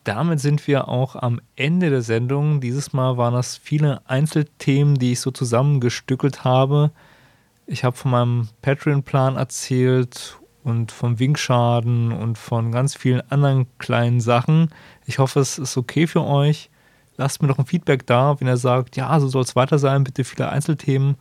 Damit 0.05 0.39
sind 0.39 0.65
wir 0.67 0.87
auch 0.87 1.17
am 1.17 1.41
Ende 1.57 1.89
der 1.89 2.01
Sendung. 2.01 2.61
Dieses 2.61 2.93
Mal 2.93 3.17
waren 3.17 3.33
das 3.33 3.57
viele 3.57 3.99
Einzelthemen, 4.09 4.95
die 4.95 5.11
ich 5.11 5.19
so 5.19 5.31
zusammengestückelt 5.31 6.45
habe. 6.45 6.91
Ich 7.65 7.83
habe 7.83 7.97
von 7.97 8.11
meinem 8.11 8.47
Patreon-Plan 8.61 9.35
erzählt 9.35 10.39
und 10.63 10.93
vom 10.93 11.19
Winkschaden 11.19 12.13
und 12.13 12.37
von 12.37 12.71
ganz 12.71 12.95
vielen 12.95 13.29
anderen 13.29 13.67
kleinen 13.79 14.21
Sachen. 14.21 14.69
Ich 15.05 15.19
hoffe, 15.19 15.41
es 15.41 15.57
ist 15.57 15.75
okay 15.75 16.07
für 16.07 16.23
euch 16.23 16.69
lasst 17.17 17.41
mir 17.41 17.47
doch 17.47 17.57
ein 17.57 17.65
Feedback 17.65 18.05
da, 18.05 18.39
wenn 18.39 18.47
ihr 18.47 18.57
sagt, 18.57 18.95
ja, 18.95 19.19
so 19.19 19.27
soll 19.27 19.43
es 19.43 19.55
weiter 19.55 19.79
sein, 19.79 20.03
bitte 20.03 20.23
viele 20.23 20.49
Einzelthemen. 20.49 21.17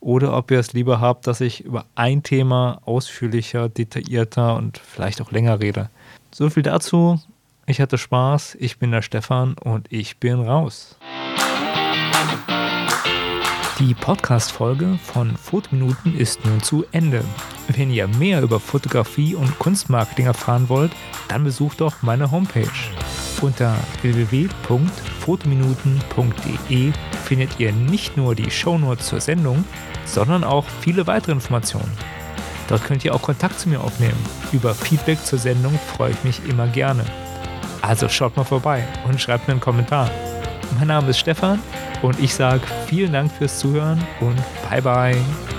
Oder 0.00 0.36
ob 0.36 0.50
ihr 0.50 0.58
es 0.58 0.72
lieber 0.72 1.00
habt, 1.00 1.26
dass 1.28 1.40
ich 1.40 1.64
über 1.64 1.84
ein 1.94 2.24
Thema 2.24 2.80
ausführlicher, 2.84 3.68
detaillierter 3.68 4.56
und 4.56 4.78
vielleicht 4.78 5.20
auch 5.20 5.30
länger 5.30 5.60
rede. 5.60 5.90
So 6.32 6.50
viel 6.50 6.64
dazu. 6.64 7.20
Ich 7.66 7.80
hatte 7.80 7.98
Spaß, 7.98 8.56
ich 8.58 8.78
bin 8.78 8.90
der 8.90 9.02
Stefan 9.02 9.54
und 9.54 9.86
ich 9.92 10.18
bin 10.18 10.40
raus. 10.40 10.96
Die 13.78 13.94
Podcast-Folge 13.94 14.98
von 15.02 15.36
Fotominuten 15.36 16.16
ist 16.16 16.44
nun 16.44 16.60
zu 16.60 16.84
Ende. 16.90 17.24
Wenn 17.68 17.90
ihr 17.90 18.08
mehr 18.08 18.42
über 18.42 18.58
Fotografie 18.58 19.36
und 19.36 19.58
Kunstmarketing 19.60 20.26
erfahren 20.26 20.68
wollt, 20.68 20.92
dann 21.28 21.44
besucht 21.44 21.80
doch 21.80 22.02
meine 22.02 22.30
Homepage 22.30 22.68
unter 23.40 23.76
www.fotominuten.de 24.02 26.92
findet 27.24 27.60
ihr 27.60 27.72
nicht 27.72 28.16
nur 28.16 28.34
die 28.34 28.50
Shownotes 28.50 29.06
zur 29.06 29.20
Sendung, 29.20 29.64
sondern 30.04 30.42
auch 30.44 30.64
viele 30.80 31.06
weitere 31.06 31.32
Informationen. 31.32 31.90
Dort 32.68 32.84
könnt 32.84 33.04
ihr 33.04 33.14
auch 33.14 33.22
Kontakt 33.22 33.60
zu 33.60 33.68
mir 33.68 33.80
aufnehmen. 33.80 34.18
Über 34.52 34.74
Feedback 34.74 35.24
zur 35.24 35.38
Sendung 35.38 35.78
freue 35.96 36.10
ich 36.12 36.24
mich 36.24 36.40
immer 36.48 36.66
gerne. 36.68 37.04
Also 37.82 38.08
schaut 38.08 38.36
mal 38.36 38.44
vorbei 38.44 38.84
und 39.06 39.20
schreibt 39.20 39.48
mir 39.48 39.52
einen 39.52 39.60
Kommentar. 39.60 40.10
Mein 40.78 40.88
Name 40.88 41.10
ist 41.10 41.18
Stefan 41.18 41.60
und 42.00 42.18
ich 42.20 42.34
sage 42.34 42.62
vielen 42.86 43.12
Dank 43.12 43.32
fürs 43.32 43.58
Zuhören 43.58 44.02
und 44.20 44.36
bye 44.68 44.82
bye. 44.82 45.51